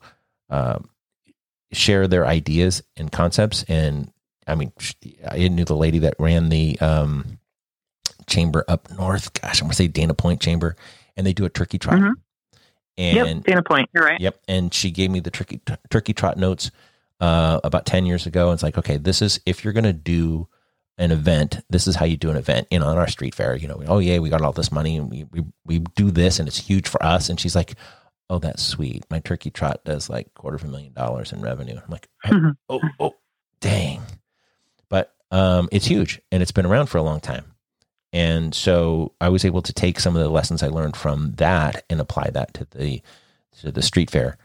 um, 0.50 0.88
share 1.72 2.06
their 2.06 2.26
ideas 2.26 2.82
and 2.96 3.10
concepts 3.10 3.64
and 3.64 4.12
I 4.48 4.54
mean, 4.54 4.72
I 5.28 5.48
knew 5.48 5.64
the 5.64 5.76
lady 5.76 6.00
that 6.00 6.14
ran 6.18 6.48
the 6.48 6.78
um, 6.80 7.38
chamber 8.26 8.64
up 8.68 8.90
north. 8.92 9.32
Gosh, 9.40 9.60
I'm 9.60 9.66
gonna 9.66 9.74
say 9.74 9.88
Dana 9.88 10.14
Point 10.14 10.40
Chamber, 10.40 10.76
and 11.16 11.26
they 11.26 11.32
do 11.32 11.44
a 11.44 11.50
turkey 11.50 11.78
trot. 11.78 11.98
Mm-hmm. 11.98 12.12
And 12.96 13.16
yep, 13.16 13.44
Dana 13.44 13.62
Point. 13.62 13.90
You're 13.94 14.04
right. 14.04 14.20
Yep, 14.20 14.40
and 14.48 14.74
she 14.74 14.90
gave 14.90 15.10
me 15.10 15.20
the 15.20 15.30
turkey 15.30 15.60
turkey 15.90 16.12
trot 16.12 16.36
notes 16.36 16.70
uh, 17.20 17.60
about 17.62 17.86
ten 17.86 18.06
years 18.06 18.26
ago. 18.26 18.48
And 18.48 18.54
it's 18.54 18.62
like, 18.62 18.78
okay, 18.78 18.96
this 18.96 19.22
is 19.22 19.40
if 19.46 19.62
you're 19.64 19.72
gonna 19.72 19.92
do 19.92 20.48
an 20.96 21.12
event, 21.12 21.60
this 21.70 21.86
is 21.86 21.94
how 21.94 22.06
you 22.06 22.16
do 22.16 22.30
an 22.30 22.36
event. 22.36 22.66
You 22.70 22.80
know, 22.80 22.86
on 22.86 22.98
our 22.98 23.08
street 23.08 23.34
fair, 23.34 23.54
you 23.54 23.68
know, 23.68 23.82
oh 23.86 23.98
yeah, 23.98 24.18
we 24.18 24.30
got 24.30 24.42
all 24.42 24.52
this 24.52 24.72
money, 24.72 24.96
and 24.96 25.10
we 25.10 25.24
we 25.30 25.44
we 25.64 25.78
do 25.94 26.10
this, 26.10 26.38
and 26.38 26.48
it's 26.48 26.58
huge 26.58 26.88
for 26.88 27.02
us. 27.04 27.28
And 27.28 27.38
she's 27.38 27.54
like, 27.54 27.74
oh, 28.30 28.38
that's 28.38 28.62
sweet. 28.62 29.04
My 29.10 29.20
turkey 29.20 29.50
trot 29.50 29.84
does 29.84 30.10
like 30.10 30.34
quarter 30.34 30.56
of 30.56 30.64
a 30.64 30.68
million 30.68 30.92
dollars 30.92 31.32
in 31.32 31.40
revenue. 31.40 31.76
I'm 31.76 31.90
like, 31.90 32.08
oh, 32.24 32.30
mm-hmm. 32.30 32.50
oh, 32.68 32.80
oh, 33.00 33.14
dang. 33.60 34.02
Um, 35.30 35.68
it's 35.72 35.86
huge 35.86 36.20
and 36.32 36.42
it's 36.42 36.52
been 36.52 36.66
around 36.66 36.86
for 36.86 36.98
a 36.98 37.02
long 37.02 37.20
time. 37.20 37.44
And 38.12 38.54
so 38.54 39.12
I 39.20 39.28
was 39.28 39.44
able 39.44 39.62
to 39.62 39.72
take 39.72 40.00
some 40.00 40.16
of 40.16 40.22
the 40.22 40.30
lessons 40.30 40.62
I 40.62 40.68
learned 40.68 40.96
from 40.96 41.32
that 41.36 41.84
and 41.90 42.00
apply 42.00 42.30
that 42.32 42.54
to 42.54 42.66
the 42.70 43.02
to 43.60 43.72
the 43.72 43.82
street 43.82 44.10
fair 44.10 44.38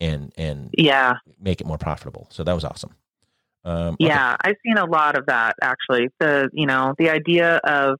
and 0.00 0.32
and 0.38 0.70
yeah 0.76 1.14
make 1.40 1.60
it 1.60 1.66
more 1.66 1.78
profitable. 1.78 2.26
So 2.30 2.44
that 2.44 2.54
was 2.54 2.64
awesome. 2.64 2.94
Um, 3.64 3.96
yeah, 3.98 4.34
okay. 4.34 4.50
I've 4.50 4.56
seen 4.64 4.78
a 4.78 4.86
lot 4.86 5.18
of 5.18 5.26
that 5.26 5.56
actually. 5.62 6.08
The 6.18 6.48
you 6.52 6.66
know 6.66 6.94
the 6.98 7.10
idea 7.10 7.56
of 7.56 7.98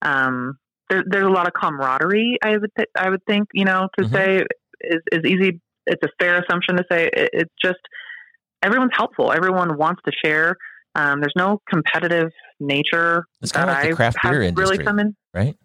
um, 0.00 0.58
there, 0.88 1.04
there's 1.06 1.26
a 1.26 1.30
lot 1.30 1.46
of 1.46 1.52
camaraderie. 1.52 2.38
I 2.42 2.56
would 2.56 2.70
th- 2.76 2.88
I 2.96 3.10
would 3.10 3.24
think 3.26 3.48
you 3.52 3.66
know 3.66 3.88
to 3.98 4.04
mm-hmm. 4.04 4.14
say 4.14 4.44
is 4.80 5.02
is 5.12 5.24
easy. 5.24 5.60
It's 5.86 6.02
a 6.02 6.08
fair 6.18 6.42
assumption 6.42 6.76
to 6.76 6.84
say 6.90 7.10
it, 7.12 7.30
it's 7.34 7.54
just 7.62 7.80
everyone's 8.62 8.92
helpful. 8.94 9.30
Everyone 9.30 9.76
wants 9.76 10.00
to 10.06 10.12
share. 10.24 10.56
Um, 10.94 11.20
there's 11.20 11.34
no 11.36 11.60
competitive 11.68 12.30
nature 12.60 13.26
it's 13.42 13.52
that 13.52 13.66
like 13.66 13.92
I 13.92 13.92
craft 13.92 14.18
beer 14.22 14.42
industry, 14.42 14.76
really 14.76 14.84
come 14.84 14.98
in. 14.98 15.16
Right? 15.32 15.56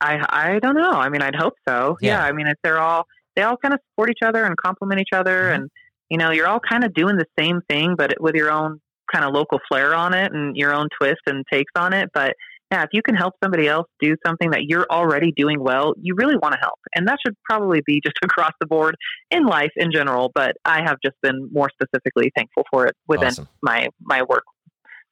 I 0.00 0.24
I 0.28 0.58
don't 0.60 0.76
know. 0.76 0.92
I 0.92 1.08
mean, 1.08 1.22
I'd 1.22 1.34
hope 1.34 1.54
so. 1.68 1.96
Yeah. 2.00 2.18
yeah 2.18 2.24
I 2.24 2.32
mean, 2.32 2.46
if 2.46 2.56
they're 2.62 2.78
all 2.78 3.06
they 3.36 3.42
all 3.42 3.56
kind 3.56 3.74
of 3.74 3.80
support 3.90 4.10
each 4.10 4.22
other 4.24 4.44
and 4.44 4.56
complement 4.56 5.00
each 5.00 5.14
other, 5.14 5.44
mm-hmm. 5.44 5.62
and 5.62 5.70
you 6.08 6.18
know, 6.18 6.30
you're 6.30 6.48
all 6.48 6.60
kind 6.60 6.84
of 6.84 6.94
doing 6.94 7.16
the 7.16 7.26
same 7.38 7.60
thing, 7.68 7.94
but 7.96 8.20
with 8.20 8.34
your 8.34 8.50
own 8.50 8.80
kind 9.12 9.24
of 9.24 9.34
local 9.34 9.58
flair 9.68 9.94
on 9.94 10.14
it 10.14 10.32
and 10.32 10.56
your 10.56 10.74
own 10.74 10.88
twist 10.98 11.20
and 11.26 11.44
takes 11.52 11.72
on 11.76 11.92
it. 11.92 12.08
But 12.14 12.34
yeah, 12.70 12.82
if 12.82 12.90
you 12.92 13.02
can 13.02 13.16
help 13.16 13.34
somebody 13.42 13.66
else 13.66 13.86
do 14.00 14.14
something 14.24 14.50
that 14.50 14.62
you're 14.64 14.86
already 14.90 15.32
doing 15.32 15.60
well, 15.60 15.94
you 16.00 16.14
really 16.16 16.36
want 16.36 16.54
to 16.54 16.60
help. 16.60 16.78
And 16.94 17.08
that 17.08 17.18
should 17.24 17.34
probably 17.44 17.82
be 17.84 18.00
just 18.04 18.16
across 18.24 18.52
the 18.60 18.66
board 18.66 18.96
in 19.30 19.44
life 19.44 19.72
in 19.76 19.90
general. 19.92 20.30
But 20.34 20.56
I 20.64 20.82
have 20.82 20.98
just 21.04 21.16
been 21.22 21.48
more 21.52 21.68
specifically 21.70 22.30
thankful 22.36 22.64
for 22.70 22.86
it 22.86 22.94
within 23.08 23.28
awesome. 23.28 23.48
my 23.62 23.88
my 24.00 24.22
work. 24.22 24.44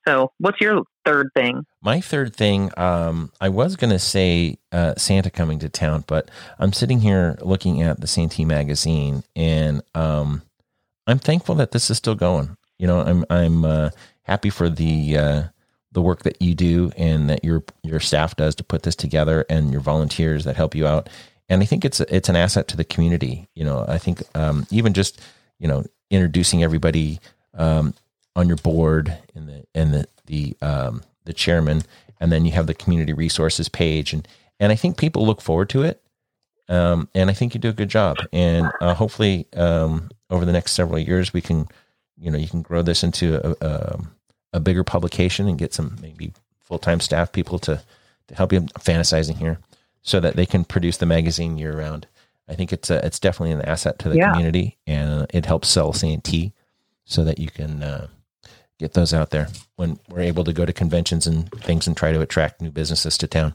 So, 0.07 0.31
what's 0.39 0.61
your 0.61 0.83
third 1.05 1.29
thing? 1.37 1.65
My 1.83 2.01
third 2.01 2.35
thing, 2.35 2.71
um, 2.79 3.31
I 3.41 3.51
was 3.51 3.77
going 3.77 3.91
to 3.91 3.99
say 3.99 4.57
uh, 4.73 4.95
Santa 4.97 5.29
coming 5.29 5.59
to 5.59 5.69
town, 5.69 6.05
but 6.07 6.31
I'm 6.59 6.73
sitting 6.73 7.01
here 7.01 7.37
looking 7.43 7.83
at 7.83 8.01
the 8.01 8.07
Santee 8.07 8.47
magazine, 8.47 9.23
and 9.37 9.83
um, 9.95 10.43
I'm 11.07 11.19
thankful 11.19 11.57
that 11.57 11.73
this 11.73 11.91
is 11.91 11.99
still 11.99 12.15
going. 12.15 12.57
You 12.79 12.87
know, 12.87 13.01
I'm 13.01 13.25
I'm 13.29 13.65
uh, 13.65 13.91
happy 14.23 14.49
for 14.49 14.71
the 14.71 15.19
uh, 15.19 15.43
the 15.93 16.03
work 16.03 16.23
that 16.23 16.41
you 16.43 16.55
do 16.55 16.93
and 16.97 17.31
that 17.31 17.45
your 17.45 17.65
your 17.83 18.01
staff 18.01 18.37
does 18.37 18.55
to 18.57 18.65
put 18.65 18.83
this 18.83 18.97
together, 18.97 19.45
and 19.49 19.73
your 19.73 19.81
volunteers 19.81 20.45
that 20.45 20.57
help 20.57 20.75
you 20.75 20.87
out. 20.87 21.09
And 21.49 21.63
I 21.63 21.65
think 21.65 21.85
it's 21.85 22.01
it's 22.01 22.29
an 22.29 22.37
asset 22.37 22.69
to 22.69 22.77
the 22.77 22.85
community. 22.85 23.49
You 23.55 23.65
know, 23.65 23.85
I 23.89 23.99
think 23.99 24.23
um, 24.35 24.67
even 24.71 24.93
just 24.93 25.21
you 25.59 25.69
know 25.69 25.85
introducing 26.11 26.63
everybody 26.63 27.21
um, 27.55 27.95
on 28.37 28.49
your 28.49 28.57
board 28.59 29.17
and 29.35 29.49
the 29.49 29.65
and 29.75 29.95
the 29.95 30.07
the 30.27 30.57
um, 30.63 31.03
the 31.25 31.33
chairman, 31.33 31.83
and 32.21 32.31
then 32.31 32.45
you 32.45 32.53
have 32.53 32.67
the 32.67 32.75
community 32.75 33.13
resources 33.13 33.69
page, 33.69 34.13
and 34.13 34.27
and 34.61 34.73
I 34.73 34.77
think 34.77 34.97
people 34.99 35.27
look 35.27 35.41
forward 35.41 35.69
to 35.71 35.83
it. 35.83 36.03
Um, 36.69 37.09
and 37.15 37.31
I 37.31 37.33
think 37.33 37.55
you 37.55 37.61
do 37.61 37.71
a 37.71 37.75
good 37.75 37.89
job. 37.89 38.19
And 38.33 38.71
uh, 38.81 38.95
hopefully, 38.95 39.47
um, 39.57 40.11
over 40.29 40.45
the 40.45 40.53
next 40.53 40.73
several 40.73 40.99
years, 40.99 41.33
we 41.33 41.41
can, 41.41 41.67
you 42.19 42.31
know, 42.31 42.37
you 42.39 42.47
can 42.47 42.61
grow 42.61 42.83
this 42.83 43.03
into 43.03 43.41
a, 43.43 43.67
a, 43.67 44.01
a 44.53 44.61
bigger 44.61 44.85
publication 44.85 45.49
and 45.49 45.59
get 45.59 45.75
some 45.75 45.97
maybe 46.01 46.33
full 46.61 46.79
time 46.79 47.01
staff 47.01 47.33
people 47.33 47.59
to 47.61 47.83
to 48.29 48.35
help 48.35 48.53
you. 48.53 48.59
I'm 48.59 48.69
fantasizing 48.69 49.37
here, 49.37 49.59
so 50.03 50.21
that 50.21 50.37
they 50.37 50.47
can 50.47 50.65
produce 50.65 50.99
the 50.99 51.07
magazine 51.07 51.59
year 51.59 51.77
round. 51.77 52.07
I 52.49 52.55
think 52.55 52.73
it's 52.73 52.91
a, 52.91 53.05
it's 53.05 53.19
definitely 53.19 53.53
an 53.53 53.63
asset 53.63 53.99
to 54.01 54.09
the 54.09 54.17
yeah. 54.17 54.31
community, 54.31 54.79
and 54.87 55.27
it 55.33 55.47
helps 55.47 55.69
sell 55.69 55.93
Santee, 55.93 56.53
so 57.05 57.25
that 57.25 57.39
you 57.39 57.51
can 57.51 57.83
uh, 57.83 58.07
get 58.79 58.95
those 58.95 59.13
out 59.13 59.31
there 59.31 59.49
when 59.77 59.99
we're 60.09 60.21
able 60.21 60.45
to 60.45 60.53
go 60.53 60.65
to 60.65 60.73
conventions 60.73 61.27
and 61.27 61.51
things 61.63 61.87
and 61.87 61.97
try 61.97 62.13
to 62.13 62.21
attract 62.21 62.63
new 62.63 62.71
businesses 62.71 63.19
to 63.19 63.27
town. 63.27 63.55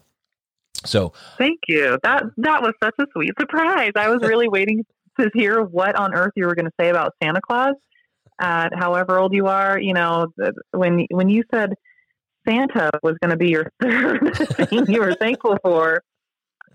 So 0.86 1.14
thank 1.38 1.62
you. 1.68 1.98
That 2.04 2.24
that 2.38 2.62
was 2.62 2.74
such 2.84 2.96
a 3.00 3.06
sweet 3.14 3.34
surprise. 3.40 3.92
I 3.96 4.10
was 4.10 4.22
really 4.28 4.48
waiting 4.48 4.86
to 5.20 5.30
hear 5.34 5.62
what 5.62 5.96
on 5.96 6.14
earth 6.14 6.34
you 6.36 6.46
were 6.46 6.56
going 6.56 6.66
to 6.66 6.74
say 6.80 6.90
about 6.90 7.14
Santa 7.22 7.42
Claus. 7.42 7.76
At 8.40 8.74
however 8.76 9.20
old 9.20 9.34
you 9.34 9.48
are, 9.48 9.80
you 9.80 9.94
know, 9.94 10.28
when 10.72 11.06
when 11.12 11.30
you 11.30 11.44
said 11.54 11.74
Santa 12.48 12.92
was 13.02 13.16
going 13.22 13.32
to 13.32 13.38
be 13.38 13.50
your 13.50 13.72
third 13.82 14.36
thing 14.36 14.86
you 14.88 15.02
were 15.02 15.16
thankful 15.16 15.58
for, 15.64 16.04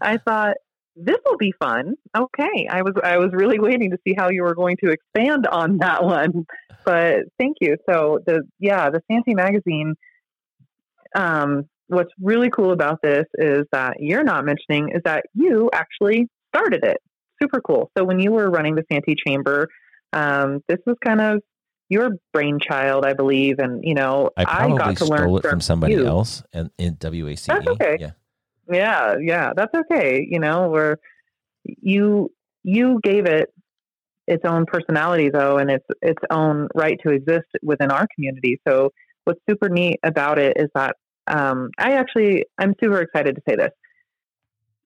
I 0.01 0.19
thought 0.19 0.55
this 0.97 1.19
will 1.25 1.37
be 1.37 1.53
fun. 1.61 1.95
Okay, 2.17 2.69
I 2.71 2.83
was 2.83 2.95
I 3.03 3.19
was 3.19 3.31
really 3.33 3.59
waiting 3.59 3.91
to 3.91 3.99
see 4.07 4.15
how 4.17 4.31
you 4.31 4.43
were 4.43 4.55
going 4.55 4.77
to 4.85 4.91
expand 4.91 5.47
on 5.47 5.79
that 5.79 6.05
one, 6.05 6.47
but 6.85 7.21
thank 7.39 7.59
you. 7.61 7.77
So 7.89 8.21
the 8.27 8.43
yeah, 8.59 8.91
the 8.91 9.01
Santee 9.11 9.35
magazine. 9.35 9.95
Um, 11.15 11.65
what's 11.87 12.11
really 12.21 12.51
cool 12.51 12.73
about 12.73 13.01
this 13.03 13.25
is 13.35 13.65
that 13.73 13.95
you're 13.99 14.25
not 14.25 14.45
mentioning 14.45 14.91
is 14.95 15.01
that 15.05 15.25
you 15.35 15.71
actually 15.73 16.29
started 16.55 16.85
it. 16.85 16.99
Super 17.43 17.61
cool. 17.61 17.91
So 17.97 18.05
when 18.05 18.21
you 18.21 18.31
were 18.33 18.51
running 18.51 18.75
the 18.75 18.85
Santee 18.93 19.17
Chamber, 19.27 19.69
um, 20.13 20.63
this 20.69 20.79
was 20.87 20.97
kind 21.05 21.21
of 21.21 21.43
your 21.89 22.11
brainchild, 22.33 23.05
I 23.05 23.15
believe, 23.15 23.59
and 23.59 23.83
you 23.85 23.95
know, 23.95 24.31
I 24.37 24.45
probably 24.45 24.75
I 24.75 24.79
got 24.79 24.97
to 24.99 25.05
learn 25.07 25.37
it 25.37 25.43
from 25.43 25.61
somebody 25.61 25.95
you. 25.95 26.07
else 26.07 26.43
and 26.53 26.71
in 26.79 26.97
WACE. 27.01 27.47
That's 27.47 27.67
okay. 27.67 27.97
Yeah. 27.99 28.11
Yeah, 28.71 29.17
yeah, 29.19 29.53
that's 29.57 29.75
okay. 29.75 30.27
You 30.29 30.41
know, 30.41 30.69
where 30.69 30.99
you 31.65 32.31
you 32.65 33.01
gave 33.03 33.25
it 33.25 33.53
its 34.27 34.45
own 34.45 34.67
personality 34.67 35.31
though 35.31 35.57
and 35.57 35.71
its 35.71 35.87
its 36.03 36.23
own 36.31 36.69
right 36.75 36.99
to 37.07 37.13
exist 37.13 37.47
within 37.63 37.91
our 37.91 38.07
community. 38.15 38.61
So 38.69 38.93
what's 39.25 39.41
super 39.49 39.71
neat 39.71 39.99
about 40.03 40.39
it 40.39 40.59
is 40.59 40.69
that 40.75 40.97
um, 41.29 41.71
I 41.79 41.93
actually, 41.93 42.47
I'm 42.59 42.75
super 42.83 43.01
excited 43.01 43.37
to 43.37 43.43
say 43.49 43.57
this. 43.57 43.71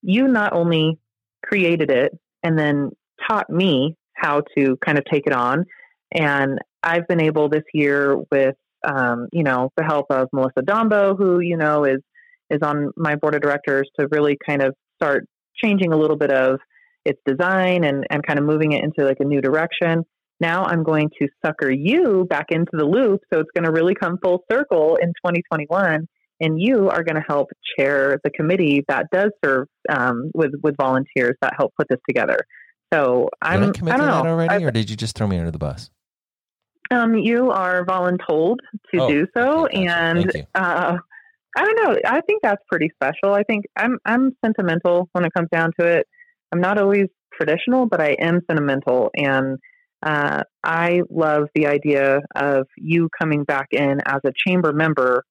You 0.02 0.28
not 0.28 0.52
only 0.52 0.98
created 1.44 1.90
it 1.90 2.12
and 2.42 2.58
then 2.58 2.90
taught 3.28 3.48
me 3.48 3.96
how 4.22 4.42
to 4.56 4.76
kind 4.84 4.98
of 4.98 5.04
take 5.10 5.26
it 5.26 5.32
on. 5.32 5.64
And 6.12 6.58
I've 6.82 7.06
been 7.08 7.20
able 7.20 7.48
this 7.48 7.64
year 7.74 8.16
with, 8.30 8.56
um, 8.86 9.28
you 9.32 9.42
know, 9.42 9.70
the 9.76 9.84
help 9.84 10.06
of 10.10 10.28
Melissa 10.32 10.60
Dombo, 10.60 11.16
who, 11.16 11.40
you 11.40 11.56
know, 11.56 11.84
is, 11.84 12.00
is 12.50 12.60
on 12.62 12.90
my 12.96 13.16
board 13.16 13.34
of 13.34 13.42
directors 13.42 13.88
to 13.98 14.08
really 14.10 14.36
kind 14.46 14.62
of 14.62 14.74
start 14.96 15.26
changing 15.62 15.92
a 15.92 15.96
little 15.96 16.16
bit 16.16 16.30
of 16.30 16.58
its 17.04 17.20
design 17.26 17.84
and, 17.84 18.04
and 18.10 18.24
kind 18.24 18.38
of 18.38 18.44
moving 18.44 18.72
it 18.72 18.84
into 18.84 19.04
like 19.04 19.18
a 19.20 19.24
new 19.24 19.40
direction. 19.40 20.04
Now 20.40 20.64
I'm 20.64 20.82
going 20.82 21.10
to 21.20 21.28
sucker 21.44 21.70
you 21.70 22.26
back 22.28 22.46
into 22.50 22.72
the 22.72 22.84
loop. 22.84 23.20
So 23.32 23.40
it's 23.40 23.50
going 23.54 23.64
to 23.64 23.72
really 23.72 23.94
come 23.94 24.18
full 24.22 24.44
circle 24.50 24.96
in 24.96 25.08
2021 25.08 26.06
and 26.40 26.60
you 26.60 26.88
are 26.90 27.04
going 27.04 27.14
to 27.14 27.24
help 27.26 27.48
chair 27.78 28.18
the 28.24 28.30
committee 28.30 28.84
that 28.88 29.06
does 29.12 29.30
serve 29.44 29.68
um, 29.88 30.30
with 30.34 30.50
with 30.62 30.76
volunteers 30.76 31.36
that 31.40 31.54
help 31.56 31.72
put 31.78 31.88
this 31.88 32.00
together. 32.06 32.38
So 32.92 33.28
I'm. 33.40 33.60
Did 33.60 33.68
I 33.68 33.72
commit 33.72 33.94
I 33.94 33.96
to 33.96 34.02
that 34.02 34.24
know. 34.24 34.30
already, 34.30 34.54
I've, 34.54 34.62
or 34.64 34.70
did 34.70 34.90
you 34.90 34.96
just 34.96 35.16
throw 35.16 35.26
me 35.26 35.38
under 35.38 35.50
the 35.50 35.58
bus? 35.58 35.90
Um, 36.90 37.14
you 37.14 37.50
are 37.50 37.86
voluntold 37.86 38.56
to 38.92 39.00
oh, 39.00 39.08
do 39.08 39.26
so, 39.34 39.64
okay, 39.64 39.86
and 39.86 40.30
uh, 40.54 40.96
I 41.56 41.64
don't 41.64 41.76
know. 41.82 41.96
I 42.04 42.20
think 42.22 42.42
that's 42.42 42.62
pretty 42.68 42.90
special. 42.94 43.34
I 43.34 43.44
think 43.44 43.64
I'm 43.76 43.98
I'm 44.04 44.36
sentimental 44.44 45.08
when 45.12 45.24
it 45.24 45.32
comes 45.34 45.48
down 45.50 45.70
to 45.80 45.86
it. 45.86 46.06
I'm 46.52 46.60
not 46.60 46.78
always 46.78 47.06
traditional, 47.32 47.86
but 47.86 48.00
I 48.00 48.10
am 48.20 48.40
sentimental, 48.48 49.10
and 49.14 49.58
uh, 50.02 50.42
I 50.62 51.00
love 51.08 51.44
the 51.54 51.66
idea 51.66 52.20
of 52.34 52.66
you 52.76 53.08
coming 53.18 53.44
back 53.44 53.68
in 53.70 54.00
as 54.04 54.20
a 54.24 54.32
chamber 54.46 54.72
member 54.72 55.24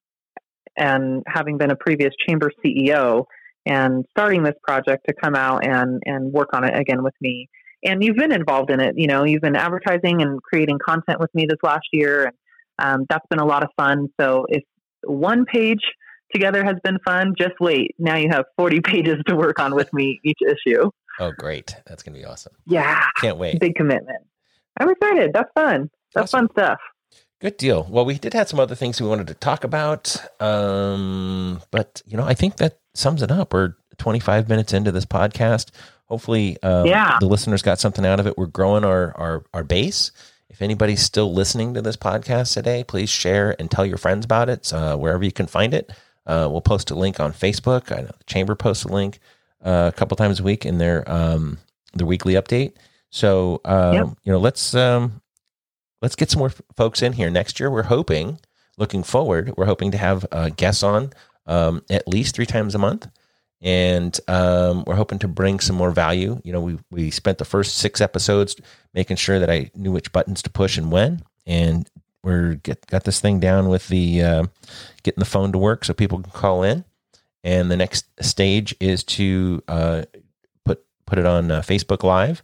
and 0.78 1.22
having 1.28 1.58
been 1.58 1.70
a 1.70 1.76
previous 1.76 2.14
chamber 2.28 2.52
CEO 2.66 3.26
and 3.66 4.06
starting 4.12 4.44
this 4.44 4.56
project 4.64 5.06
to 5.08 5.14
come 5.14 5.36
out 5.36 5.66
and, 5.66 6.02
and 6.06 6.32
work 6.32 6.50
on 6.54 6.64
it 6.64 6.78
again 6.78 7.04
with 7.04 7.14
me. 7.22 7.50
And 7.84 8.04
you've 8.04 8.16
been 8.16 8.32
involved 8.32 8.70
in 8.70 8.80
it. 8.80 8.96
You 8.98 9.08
know, 9.08 9.24
you've 9.24 9.42
been 9.42 9.56
advertising 9.56 10.22
and 10.22 10.42
creating 10.42 10.80
content 10.86 11.20
with 11.20 11.34
me 11.34 11.46
this 11.48 11.58
last 11.64 11.88
year, 11.92 12.32
and 12.78 13.02
um, 13.02 13.06
that's 13.10 13.26
been 13.30 13.40
a 13.40 13.46
lot 13.46 13.64
of 13.64 13.70
fun. 13.76 14.08
So 14.20 14.46
if 14.50 14.64
one 15.04 15.46
page 15.46 15.82
together 16.34 16.64
has 16.64 16.76
been 16.84 16.98
fun, 17.06 17.34
just 17.38 17.54
wait. 17.60 17.96
Now 17.98 18.18
you 18.18 18.30
have 18.30 18.46
40 18.58 18.82
pages 18.84 19.18
to 19.28 19.36
work 19.36 19.60
on 19.60 19.76
with 19.76 19.92
me 19.94 20.20
each 20.24 20.40
issue. 20.46 20.90
Oh, 21.20 21.32
great. 21.38 21.76
That's 21.86 22.04
going 22.04 22.14
to 22.14 22.20
be 22.20 22.26
awesome. 22.26 22.54
Yeah. 22.66 23.04
Can't 23.20 23.38
wait. 23.38 23.60
Big 23.60 23.76
commitment. 23.76 24.20
I'm 24.80 24.90
excited. 24.90 25.32
That's 25.34 25.52
fun. 25.54 25.90
That's 26.14 26.34
awesome. 26.34 26.48
fun 26.48 26.54
stuff. 26.54 26.80
Good 27.42 27.58
deal. 27.58 27.88
Well, 27.90 28.06
we 28.06 28.20
did 28.20 28.36
have 28.36 28.48
some 28.48 28.60
other 28.60 28.76
things 28.76 29.02
we 29.02 29.08
wanted 29.08 29.26
to 29.28 29.34
talk 29.34 29.64
about, 29.64 30.16
um, 30.40 31.60
but 31.72 32.04
you 32.06 32.16
know, 32.16 32.24
I 32.24 32.36
think 32.36 32.58
that 32.58 32.78
sums 32.94 33.24
it 33.24 33.32
up. 33.32 33.52
We're 33.52 33.74
25 33.98 34.48
minutes 34.48 34.74
into 34.74 34.92
this 34.92 35.06
podcast. 35.06 35.72
Hopefully, 36.06 36.62
um, 36.62 36.86
yeah. 36.86 37.18
the 37.20 37.26
listeners 37.26 37.64
got 37.64 37.80
something 37.80 38.06
out 38.06 38.20
of 38.20 38.28
it. 38.28 38.38
We're 38.38 38.46
growing 38.46 38.84
our 38.84 39.18
our 39.18 39.44
our 39.56 39.64
base. 39.64 40.12
If 40.52 40.62
anybody's 40.62 41.02
still 41.02 41.34
listening 41.34 41.74
to 41.74 41.82
this 41.82 41.98
podcast 41.98 42.54
today, 42.54 42.84
please 42.84 43.10
share 43.10 43.56
and 43.58 43.72
tell 43.72 43.88
your 43.88 43.98
friends 43.98 44.24
about 44.24 44.48
it 44.48 44.72
uh, 44.72 44.96
wherever 44.96 45.24
you 45.24 45.32
can 45.32 45.48
find 45.48 45.74
it. 45.74 45.90
Uh, 46.28 46.48
we'll 46.52 46.62
post 46.62 46.92
a 46.92 46.96
link 46.96 47.20
on 47.20 47.34
Facebook. 47.34 47.92
I 47.92 48.02
know 48.02 48.12
the 48.16 48.24
chamber 48.26 48.54
posts 48.54 48.84
a 48.84 48.90
link 48.90 49.20
uh, 49.66 49.90
a 49.92 49.98
couple 49.98 50.16
times 50.16 50.40
a 50.40 50.44
week 50.44 50.64
in 50.64 50.78
their 50.78 51.10
um, 51.12 51.58
their 51.96 52.06
weekly 52.06 52.36
update. 52.36 52.74
So 53.10 53.62
um, 53.66 53.94
yep. 53.94 54.08
you 54.24 54.32
know, 54.32 54.40
let's 54.40 54.76
um, 54.76 55.22
let's 56.02 56.16
get 56.16 56.30
some 56.32 56.40
more 56.40 56.52
folks 56.76 57.02
in 57.02 57.14
here 57.14 57.30
next 57.30 57.60
year. 57.60 57.70
We're 57.70 57.84
hoping 57.84 58.40
looking 58.78 59.04
forward, 59.04 59.54
we're 59.58 59.66
hoping 59.66 59.92
to 59.92 59.98
have 59.98 60.26
uh, 60.32 60.50
guests 60.50 60.84
on 60.84 61.12
um, 61.46 61.84
at 61.90 62.08
least 62.08 62.36
three 62.36 62.46
times 62.46 62.76
a 62.76 62.80
month. 62.80 63.08
And 63.64 64.20
um, 64.28 64.84
we're 64.88 64.96
hoping 64.96 65.20
to 65.20 65.28
bring 65.28 65.60
some 65.60 65.76
more 65.76 65.92
value. 65.92 66.42
You 66.44 66.52
know, 66.52 66.62
we, 66.62 66.80
we 66.90 67.12
spent 67.12 67.38
the 67.38 67.46
first 67.46 67.78
six 67.78 68.02
episodes 68.02 68.56
making 68.94 69.18
sure 69.18 69.38
that 69.38 69.52
I 69.52 69.70
knew 69.76 69.92
which 69.92 70.12
buttons 70.12 70.42
to 70.42 70.50
push 70.50 70.78
and 70.78 70.92
when. 70.92 71.22
And 71.46 71.88
we're 72.24 72.56
get, 72.56 72.88
got 72.88 73.04
this 73.04 73.20
thing 73.20 73.40
down 73.40 73.70
with 73.70 73.88
the 73.88 74.24
uh, 74.24 74.46
getting 75.04 75.20
the 75.20 75.26
phone 75.26 75.52
to 75.52 75.60
work 75.60 75.86
so 75.86 75.94
people 75.94 76.22
can 76.22 76.32
call 76.32 76.64
in. 76.64 76.86
And 77.44 77.70
the 77.70 77.78
next 77.78 78.06
stage 78.24 78.76
is 78.80 79.04
to 79.04 79.64
uh, 79.68 80.04
put 80.66 80.84
put 81.06 81.20
it 81.20 81.26
on 81.28 81.52
uh, 81.52 81.62
Facebook 81.62 82.04
Live. 82.04 82.42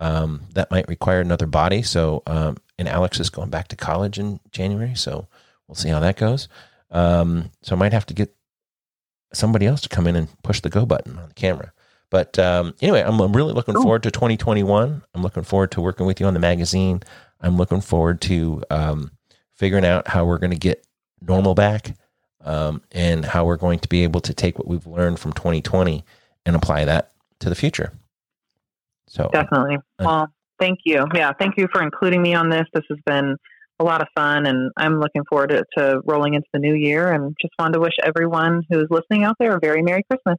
Um, 0.00 0.42
that 0.52 0.70
might 0.70 0.88
require 0.88 1.20
another 1.20 1.46
body. 1.46 1.82
So, 1.82 2.22
um, 2.26 2.56
and 2.78 2.88
Alex 2.88 3.20
is 3.20 3.30
going 3.30 3.50
back 3.50 3.68
to 3.68 3.76
college 3.76 4.18
in 4.18 4.40
January, 4.50 4.94
so 4.94 5.26
we'll 5.66 5.74
see 5.74 5.88
how 5.88 6.00
that 6.00 6.16
goes. 6.16 6.48
Um, 6.90 7.50
so 7.62 7.74
I 7.74 7.78
might 7.78 7.92
have 7.92 8.06
to 8.06 8.14
get 8.14 8.34
somebody 9.32 9.66
else 9.66 9.80
to 9.82 9.88
come 9.88 10.06
in 10.06 10.16
and 10.16 10.28
push 10.42 10.60
the 10.60 10.70
go 10.70 10.86
button 10.86 11.18
on 11.18 11.28
the 11.28 11.34
camera. 11.34 11.72
But 12.10 12.38
um, 12.38 12.74
anyway, 12.80 13.02
I'm, 13.02 13.20
I'm 13.20 13.36
really 13.36 13.52
looking 13.52 13.74
forward 13.74 14.02
to 14.04 14.10
2021. 14.10 15.02
I'm 15.14 15.22
looking 15.22 15.42
forward 15.42 15.70
to 15.72 15.80
working 15.80 16.06
with 16.06 16.20
you 16.20 16.26
on 16.26 16.34
the 16.34 16.40
magazine. 16.40 17.02
I'm 17.40 17.56
looking 17.56 17.82
forward 17.82 18.20
to 18.22 18.62
um, 18.70 19.10
figuring 19.54 19.84
out 19.84 20.08
how 20.08 20.24
we're 20.24 20.38
going 20.38 20.52
to 20.52 20.56
get 20.56 20.86
normal 21.20 21.54
back 21.54 21.94
um, 22.44 22.80
and 22.92 23.24
how 23.24 23.44
we're 23.44 23.56
going 23.56 23.78
to 23.80 23.88
be 23.88 24.04
able 24.04 24.20
to 24.22 24.32
take 24.32 24.58
what 24.58 24.66
we've 24.66 24.86
learned 24.86 25.18
from 25.18 25.32
2020 25.34 26.04
and 26.46 26.56
apply 26.56 26.86
that 26.86 27.12
to 27.40 27.50
the 27.50 27.54
future. 27.54 27.92
So 29.06 29.28
definitely. 29.32 29.76
Uh, 29.98 30.04
well, 30.04 30.32
thank 30.60 30.80
you. 30.84 31.06
Yeah, 31.14 31.32
thank 31.38 31.56
you 31.56 31.68
for 31.72 31.82
including 31.82 32.22
me 32.22 32.34
on 32.34 32.50
this. 32.50 32.64
This 32.72 32.84
has 32.88 32.98
been 33.06 33.36
a 33.80 33.84
lot 33.84 34.00
of 34.00 34.08
fun, 34.14 34.46
and 34.46 34.70
I'm 34.76 35.00
looking 35.00 35.22
forward 35.28 35.50
to, 35.50 35.64
to 35.76 36.00
rolling 36.04 36.34
into 36.34 36.48
the 36.52 36.58
new 36.58 36.74
year. 36.74 37.12
And 37.12 37.36
just 37.40 37.54
wanted 37.58 37.74
to 37.74 37.80
wish 37.80 37.94
everyone 38.02 38.62
who's 38.70 38.86
listening 38.90 39.24
out 39.24 39.36
there 39.38 39.56
a 39.56 39.60
very 39.60 39.82
Merry 39.82 40.02
Christmas. 40.10 40.38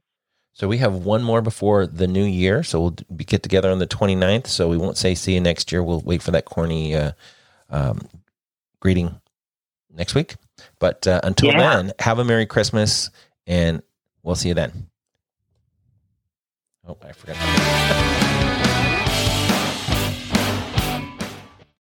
So 0.52 0.68
we 0.68 0.78
have 0.78 0.94
one 0.94 1.22
more 1.22 1.40
before 1.40 1.86
the 1.86 2.06
new 2.06 2.24
year. 2.24 2.62
So 2.62 2.80
we'll 2.80 2.96
be, 3.14 3.24
get 3.24 3.42
together 3.42 3.70
on 3.70 3.78
the 3.78 3.86
29th. 3.86 4.46
So 4.46 4.68
we 4.68 4.76
won't 4.76 4.96
say 4.96 5.14
see 5.14 5.34
you 5.34 5.40
next 5.40 5.72
year. 5.72 5.82
We'll 5.82 6.00
wait 6.00 6.22
for 6.22 6.32
that 6.32 6.44
corny 6.44 6.94
uh, 6.94 7.12
um, 7.70 8.00
greeting 8.80 9.20
next 9.94 10.14
week. 10.14 10.36
But 10.78 11.06
uh, 11.06 11.20
until 11.22 11.50
yeah. 11.52 11.76
then, 11.76 11.92
have 12.00 12.18
a 12.18 12.24
Merry 12.24 12.46
Christmas 12.46 13.10
and 13.46 13.82
we'll 14.22 14.34
see 14.34 14.48
you 14.48 14.54
then. 14.54 14.88
Oh, 16.86 16.98
I 17.02 17.12
forgot. 17.12 18.36